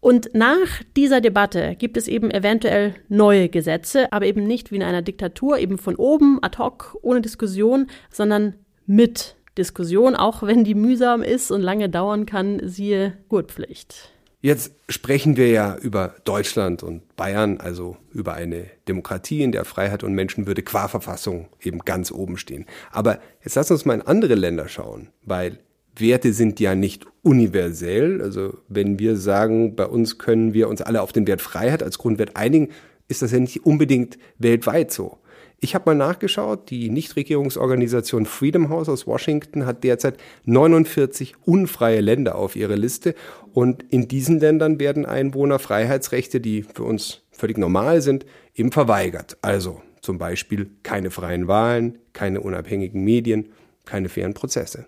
Und 0.00 0.34
nach 0.34 0.82
dieser 0.96 1.20
Debatte 1.20 1.76
gibt 1.78 1.96
es 1.96 2.08
eben 2.08 2.32
eventuell 2.32 2.96
neue 3.08 3.48
Gesetze, 3.48 4.12
aber 4.12 4.26
eben 4.26 4.44
nicht 4.44 4.72
wie 4.72 4.76
in 4.76 4.82
einer 4.82 5.02
Diktatur, 5.02 5.58
eben 5.58 5.78
von 5.78 5.94
oben, 5.94 6.40
ad 6.42 6.58
hoc, 6.58 6.96
ohne 7.02 7.20
Diskussion, 7.20 7.86
sondern 8.10 8.54
mit 8.86 9.35
Diskussion, 9.58 10.14
auch 10.14 10.42
wenn 10.42 10.64
die 10.64 10.74
mühsam 10.74 11.22
ist 11.22 11.50
und 11.50 11.62
lange 11.62 11.88
dauern 11.88 12.26
kann, 12.26 12.60
siehe 12.62 13.16
Gurtpflicht. 13.28 14.10
Jetzt 14.42 14.72
sprechen 14.88 15.36
wir 15.36 15.48
ja 15.48 15.76
über 15.76 16.14
Deutschland 16.24 16.82
und 16.82 17.16
Bayern, 17.16 17.58
also 17.58 17.96
über 18.12 18.34
eine 18.34 18.66
Demokratie, 18.86 19.42
in 19.42 19.50
der 19.50 19.64
Freiheit 19.64 20.04
und 20.04 20.14
Menschenwürde 20.14 20.62
qua 20.62 20.88
Verfassung 20.88 21.48
eben 21.60 21.80
ganz 21.80 22.12
oben 22.12 22.36
stehen. 22.36 22.66
Aber 22.92 23.18
jetzt 23.42 23.56
lass 23.56 23.70
uns 23.70 23.84
mal 23.84 23.94
in 23.94 24.02
andere 24.02 24.34
Länder 24.34 24.68
schauen, 24.68 25.08
weil 25.24 25.58
Werte 25.96 26.32
sind 26.32 26.60
ja 26.60 26.74
nicht 26.74 27.06
universell. 27.22 28.20
Also 28.22 28.58
wenn 28.68 28.98
wir 28.98 29.16
sagen, 29.16 29.74
bei 29.74 29.86
uns 29.86 30.18
können 30.18 30.54
wir 30.54 30.68
uns 30.68 30.82
alle 30.82 31.02
auf 31.02 31.12
den 31.12 31.26
Wert 31.26 31.42
Freiheit 31.42 31.82
als 31.82 31.98
Grundwert 31.98 32.36
einigen, 32.36 32.68
ist 33.08 33.22
das 33.22 33.32
ja 33.32 33.40
nicht 33.40 33.64
unbedingt 33.64 34.18
weltweit 34.38 34.92
so. 34.92 35.18
Ich 35.58 35.74
habe 35.74 35.90
mal 35.90 35.94
nachgeschaut, 35.94 36.68
die 36.70 36.90
Nichtregierungsorganisation 36.90 38.26
Freedom 38.26 38.68
House 38.68 38.90
aus 38.90 39.06
Washington 39.06 39.64
hat 39.64 39.84
derzeit 39.84 40.18
49 40.44 41.34
unfreie 41.46 42.02
Länder 42.02 42.34
auf 42.34 42.56
ihrer 42.56 42.76
Liste 42.76 43.14
und 43.54 43.82
in 43.84 44.06
diesen 44.06 44.38
Ländern 44.38 44.78
werden 44.78 45.06
Einwohnerfreiheitsrechte, 45.06 46.40
die 46.40 46.62
für 46.62 46.82
uns 46.82 47.22
völlig 47.30 47.56
normal 47.56 48.02
sind, 48.02 48.26
eben 48.54 48.70
verweigert. 48.70 49.38
Also 49.40 49.80
zum 50.02 50.18
Beispiel 50.18 50.70
keine 50.82 51.10
freien 51.10 51.48
Wahlen, 51.48 51.98
keine 52.12 52.42
unabhängigen 52.42 53.02
Medien, 53.02 53.48
keine 53.86 54.10
fairen 54.10 54.34
Prozesse. 54.34 54.86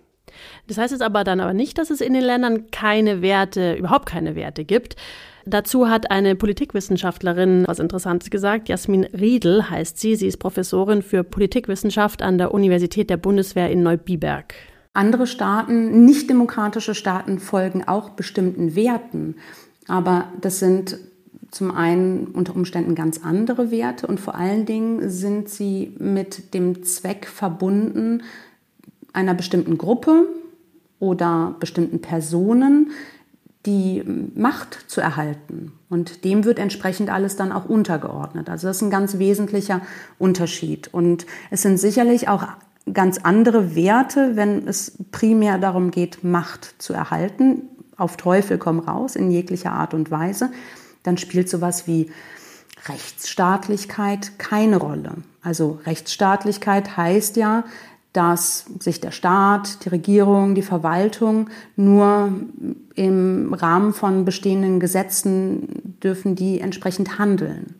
Das 0.67 0.77
heißt 0.77 0.91
jetzt 0.91 1.01
aber 1.01 1.23
dann 1.23 1.39
aber 1.39 1.53
nicht, 1.53 1.79
dass 1.79 1.89
es 1.89 1.99
in 1.99 2.13
den 2.13 2.23
Ländern 2.23 2.69
keine 2.69 3.23
Werte, 3.23 3.73
überhaupt 3.73 4.07
keine 4.07 4.35
Werte 4.35 4.65
gibt. 4.65 4.95
Dazu 5.49 5.89
hat 5.89 6.11
eine 6.11 6.35
Politikwissenschaftlerin 6.35 7.63
was 7.67 7.79
Interessantes 7.79 8.29
gesagt. 8.29 8.69
Jasmin 8.69 9.05
Riedel 9.05 9.69
heißt 9.69 9.97
sie. 9.97 10.15
Sie 10.15 10.27
ist 10.27 10.37
Professorin 10.37 11.01
für 11.01 11.23
Politikwissenschaft 11.23 12.21
an 12.21 12.37
der 12.37 12.53
Universität 12.53 13.09
der 13.09 13.17
Bundeswehr 13.17 13.71
in 13.71 13.81
Neubiberg. 13.81 14.53
Andere 14.93 15.27
Staaten, 15.27 16.05
nicht 16.05 16.29
demokratische 16.29 16.93
Staaten, 16.93 17.39
folgen 17.39 17.87
auch 17.87 18.11
bestimmten 18.11 18.75
Werten. 18.75 19.35
Aber 19.87 20.25
das 20.39 20.59
sind 20.59 20.97
zum 21.51 21.71
einen 21.71 22.27
unter 22.27 22.55
Umständen 22.55 22.93
ganz 22.93 23.21
andere 23.23 23.71
Werte 23.71 24.05
und 24.05 24.19
vor 24.19 24.35
allen 24.35 24.65
Dingen 24.65 25.09
sind 25.09 25.49
sie 25.49 25.95
mit 25.97 26.53
dem 26.53 26.83
Zweck 26.83 27.25
verbunden, 27.25 28.21
einer 29.13 29.33
bestimmten 29.33 29.79
Gruppe 29.79 30.27
oder 30.99 31.55
bestimmten 31.59 32.01
Personen 32.01 32.91
die 33.65 34.03
Macht 34.35 34.85
zu 34.87 35.01
erhalten. 35.01 35.73
Und 35.89 36.23
dem 36.23 36.45
wird 36.45 36.59
entsprechend 36.59 37.09
alles 37.09 37.35
dann 37.35 37.51
auch 37.51 37.65
untergeordnet. 37.65 38.49
Also 38.49 38.67
das 38.67 38.77
ist 38.77 38.83
ein 38.83 38.89
ganz 38.89 39.17
wesentlicher 39.19 39.81
Unterschied. 40.17 40.93
Und 40.93 41.25
es 41.51 41.61
sind 41.61 41.77
sicherlich 41.77 42.29
auch 42.29 42.47
ganz 42.93 43.19
andere 43.19 43.75
Werte, 43.75 44.35
wenn 44.35 44.67
es 44.67 44.97
primär 45.11 45.57
darum 45.57 45.91
geht, 45.91 46.23
Macht 46.23 46.75
zu 46.81 46.93
erhalten. 46.93 47.63
Auf 47.97 48.15
Teufel 48.15 48.57
komm 48.57 48.79
raus 48.79 49.15
in 49.15 49.29
jeglicher 49.29 49.73
Art 49.73 49.93
und 49.93 50.09
Weise. 50.09 50.51
Dann 51.03 51.17
spielt 51.17 51.49
sowas 51.49 51.85
wie 51.85 52.09
Rechtsstaatlichkeit 52.87 54.39
keine 54.39 54.77
Rolle. 54.77 55.15
Also 55.41 55.79
Rechtsstaatlichkeit 55.85 56.95
heißt 56.95 57.35
ja, 57.35 57.65
dass 58.13 58.65
sich 58.79 59.01
der 59.01 59.11
Staat, 59.11 59.85
die 59.85 59.89
Regierung, 59.89 60.55
die 60.55 60.63
Verwaltung 60.63 61.49
nur 61.75 62.33
im 62.95 63.53
Rahmen 63.53 63.93
von 63.93 64.25
bestehenden 64.25 64.79
Gesetzen 64.79 65.97
dürfen 66.03 66.35
die 66.35 66.59
entsprechend 66.59 67.19
handeln. 67.19 67.75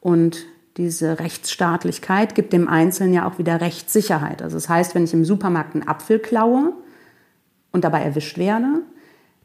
Und 0.00 0.44
diese 0.76 1.18
Rechtsstaatlichkeit 1.18 2.34
gibt 2.34 2.52
dem 2.52 2.68
Einzelnen 2.68 3.14
ja 3.14 3.28
auch 3.28 3.38
wieder 3.38 3.60
Rechtssicherheit. 3.60 4.42
Also 4.42 4.56
das 4.56 4.68
heißt, 4.68 4.94
wenn 4.94 5.04
ich 5.04 5.14
im 5.14 5.24
Supermarkt 5.24 5.74
einen 5.74 5.88
Apfel 5.88 6.18
klaue 6.18 6.72
und 7.72 7.84
dabei 7.84 8.02
erwischt 8.02 8.38
werde, 8.38 8.82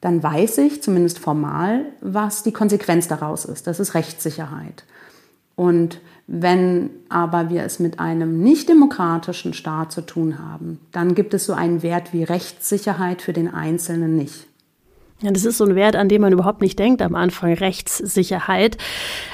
dann 0.02 0.22
weiß 0.22 0.60
ich 0.60 0.84
zumindest 0.84 1.18
formal, 1.20 1.86
was 2.02 2.44
die 2.44 2.54
Konsequenz 2.54 3.08
daraus 3.08 3.46
ist. 3.46 3.68
Das 3.68 3.80
ist 3.80 3.96
Rechtssicherheit. 3.96 4.84
Und 5.56 6.00
wenn 6.28 6.90
aber 7.08 7.50
wir 7.50 7.64
es 7.64 7.80
mit 7.80 8.00
einem 8.00 8.42
nicht 8.42 8.68
demokratischen 8.68 9.54
Staat 9.54 9.92
zu 9.92 10.02
tun 10.02 10.40
haben, 10.40 10.80
dann 10.92 11.16
gibt 11.16 11.34
es 11.34 11.46
so 11.46 11.54
einen 11.54 11.84
Wert 11.84 12.14
wie 12.14 12.24
Rechtssicherheit 12.24 13.22
für 13.22 13.34
den 13.34 13.54
Einzelnen 13.54 14.16
nicht. 14.16 14.48
Ja, 15.22 15.32
das 15.32 15.46
ist 15.46 15.58
so 15.58 15.64
ein 15.64 15.76
Wert, 15.76 15.96
an 15.96 16.10
den 16.10 16.20
man 16.20 16.34
überhaupt 16.34 16.62
nicht 16.62 16.78
denkt 16.78 17.02
am 17.02 17.16
Anfang, 17.16 17.54
Rechtssicherheit. 17.54 18.78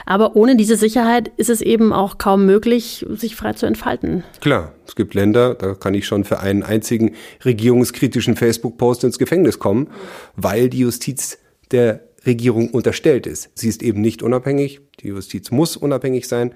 Aber 0.06 0.36
ohne 0.36 0.56
diese 0.56 0.76
Sicherheit 0.76 1.32
ist 1.38 1.50
es 1.50 1.60
eben 1.60 1.92
auch 1.92 2.20
kaum 2.20 2.46
möglich, 2.46 3.04
sich 3.10 3.36
frei 3.36 3.54
zu 3.54 3.66
entfalten. 3.66 4.24
Klar, 4.42 4.74
es 4.86 4.96
gibt 4.96 5.16
Länder, 5.16 5.56
da 5.56 5.74
kann 5.74 5.96
ich 5.96 6.06
schon 6.06 6.24
für 6.24 6.40
einen 6.40 6.62
einzigen 6.62 7.16
regierungskritischen 7.44 8.36
Facebook-Post 8.36 9.06
ins 9.06 9.18
Gefängnis 9.18 9.58
kommen, 9.58 9.88
weil 10.36 10.70
die 10.70 10.80
Justiz 10.80 11.40
der 11.72 12.11
Regierung 12.26 12.70
unterstellt 12.70 13.28
ist. 13.28 13.50
Sie 13.56 13.68
ist 13.68 13.82
eben 13.82 14.02
nicht 14.02 14.24
unabhängig, 14.24 14.82
die 15.00 15.08
Justiz 15.08 15.52
muss 15.52 15.76
unabhängig 15.78 16.28
sein. 16.28 16.54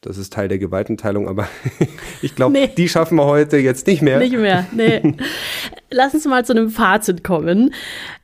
Das 0.00 0.18
ist 0.18 0.32
Teil 0.32 0.48
der 0.48 0.58
Gewaltenteilung, 0.58 1.28
aber 1.28 1.48
ich 2.22 2.34
glaube, 2.34 2.52
nee. 2.52 2.68
die 2.68 2.88
schaffen 2.88 3.16
wir 3.16 3.24
heute 3.24 3.56
jetzt 3.56 3.86
nicht 3.86 4.02
mehr. 4.02 4.18
Nicht 4.18 4.36
mehr, 4.36 4.66
nee. 4.72 5.16
Lass 5.90 6.14
uns 6.14 6.26
mal 6.26 6.44
zu 6.44 6.52
einem 6.52 6.70
Fazit 6.70 7.24
kommen. 7.24 7.74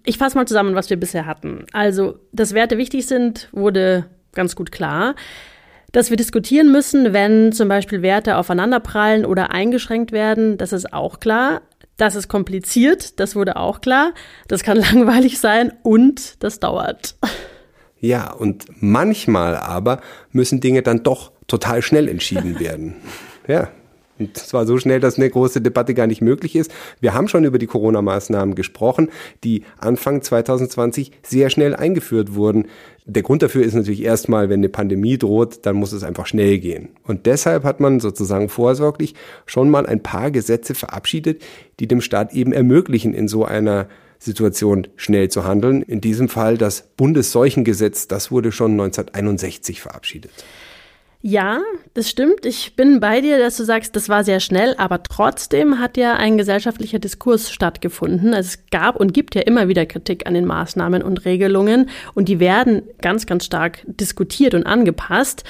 Ich 0.05 0.19
fasse 0.19 0.37
mal 0.37 0.47
zusammen, 0.47 0.75
was 0.75 0.91
wir 0.91 0.97
bisher 0.97 1.27
hatten. 1.27 1.67
Also, 1.73 2.19
dass 2.33 2.55
Werte 2.55 2.79
wichtig 2.79 3.07
sind, 3.07 3.49
wurde 3.53 4.07
ganz 4.33 4.55
gut 4.55 4.73
klar. 4.73 5.15
Dass 5.93 6.09
wir 6.09 6.17
diskutieren 6.17 6.73
müssen, 6.73 7.13
wenn 7.13 7.53
zum 7.53 7.69
Beispiel 7.69 8.01
Werte 8.01 8.39
aufeinanderprallen 8.39 9.27
oder 9.27 9.51
eingeschränkt 9.51 10.11
werden, 10.11 10.57
das 10.57 10.73
ist 10.73 10.93
auch 10.93 11.21
klar. 11.21 11.63
Das 11.97 12.15
ist 12.15 12.29
kompliziert, 12.29 13.21
das 13.21 13.37
wurde 13.37 13.57
auch 13.57 13.81
klar. 13.81 14.13
Das 14.49 14.63
kann 14.63 14.77
langweilig 14.93 15.39
sein 15.39 15.73
und 15.83 16.43
das 16.43 16.61
dauert. 16.61 17.17
Ja, 18.01 18.33
und 18.33 18.67
manchmal 18.83 19.57
aber 19.57 20.01
müssen 20.33 20.61
Dinge 20.61 20.83
dann 20.83 21.03
doch 21.05 21.33
total 21.47 21.83
schnell 21.83 22.09
entschieden 22.09 22.59
werden. 22.59 22.97
ja. 23.47 23.69
Und 24.33 24.37
zwar 24.37 24.67
so 24.67 24.79
schnell, 24.79 25.01
dass 25.01 25.17
eine 25.17 25.29
große 25.29 25.61
Debatte 25.61 25.95
gar 25.95 26.07
nicht 26.07 26.21
möglich 26.21 26.57
ist. 26.57 26.71
Wir 27.01 27.15
haben 27.15 27.29
schon 27.29 27.45
über 27.45 27.59
die 27.59 27.67
Corona-Maßnahmen 27.67 28.55
gesprochen, 28.55 29.09
die 29.45 29.65
Anfang 29.79 30.23
2020 30.23 31.13
sehr 31.23 31.51
schnell 31.51 31.75
eingeführt 31.75 32.35
wurden. 32.35 32.67
Der 33.05 33.23
Grund 33.23 33.43
dafür 33.43 33.65
ist 33.65 33.75
natürlich 33.75 34.03
erstmal, 34.03 34.49
wenn 34.49 34.61
eine 34.61 34.69
Pandemie 34.69 35.19
droht, 35.19 35.67
dann 35.67 35.77
muss 35.77 35.93
es 35.93 36.05
einfach 36.05 36.27
schnell 36.27 36.59
gehen. 36.59 36.91
Und 37.05 37.27
deshalb 37.27 37.65
hat 37.65 37.81
man 37.81 37.99
sozusagen 37.99 38.49
vorsorglich 38.49 39.15
schon 39.45 39.71
mal 39.71 39.87
ein 39.87 40.03
paar 40.03 40.31
Gesetze 40.31 40.75
verabschiedet, 40.75 41.43
die 41.81 41.89
dem 41.89 42.01
Staat 42.01 42.33
eben 42.33 42.53
ermöglichen, 42.53 43.13
in 43.13 43.27
so 43.27 43.45
einer 43.45 43.89
Situation 44.21 44.87
schnell 44.95 45.29
zu 45.31 45.45
handeln. 45.45 45.83
In 45.83 46.01
diesem 46.01 46.29
Fall 46.29 46.57
das 46.57 46.85
Bundesseuchengesetz, 46.97 48.07
das 48.07 48.31
wurde 48.31 48.53
schon 48.53 48.73
1961 48.73 49.81
verabschiedet. 49.81 50.31
Ja, 51.25 51.61
das 51.95 52.11
stimmt. 52.11 52.45
Ich 52.45 52.75
bin 52.75 52.99
bei 52.99 53.21
dir, 53.21 53.39
dass 53.39 53.57
du 53.57 53.63
sagst, 53.63 53.95
das 53.95 54.09
war 54.09 54.25
sehr 54.25 54.41
schnell, 54.41 54.75
aber 54.77 55.05
trotzdem 55.05 55.79
hat 55.79 55.97
ja 55.97 56.15
ein 56.15 56.37
gesellschaftlicher 56.37 56.99
Diskurs 56.99 57.53
stattgefunden. 57.53 58.35
Also 58.35 58.49
es 58.49 58.67
gab 58.73 58.97
und 58.97 59.15
gibt 59.15 59.37
ja 59.37 59.43
immer 59.43 59.69
wieder 59.69 59.87
Kritik 59.87 60.27
an 60.27 60.35
den 60.35 60.47
Maßnahmen 60.47 61.01
und 61.01 61.25
Regelungen 61.25 61.91
und 62.15 62.29
die 62.29 62.41
werden 62.41 62.83
ganz, 63.01 63.27
ganz 63.27 63.45
stark 63.45 63.85
diskutiert 63.87 64.53
und 64.55 64.67
angepasst. 64.67 65.45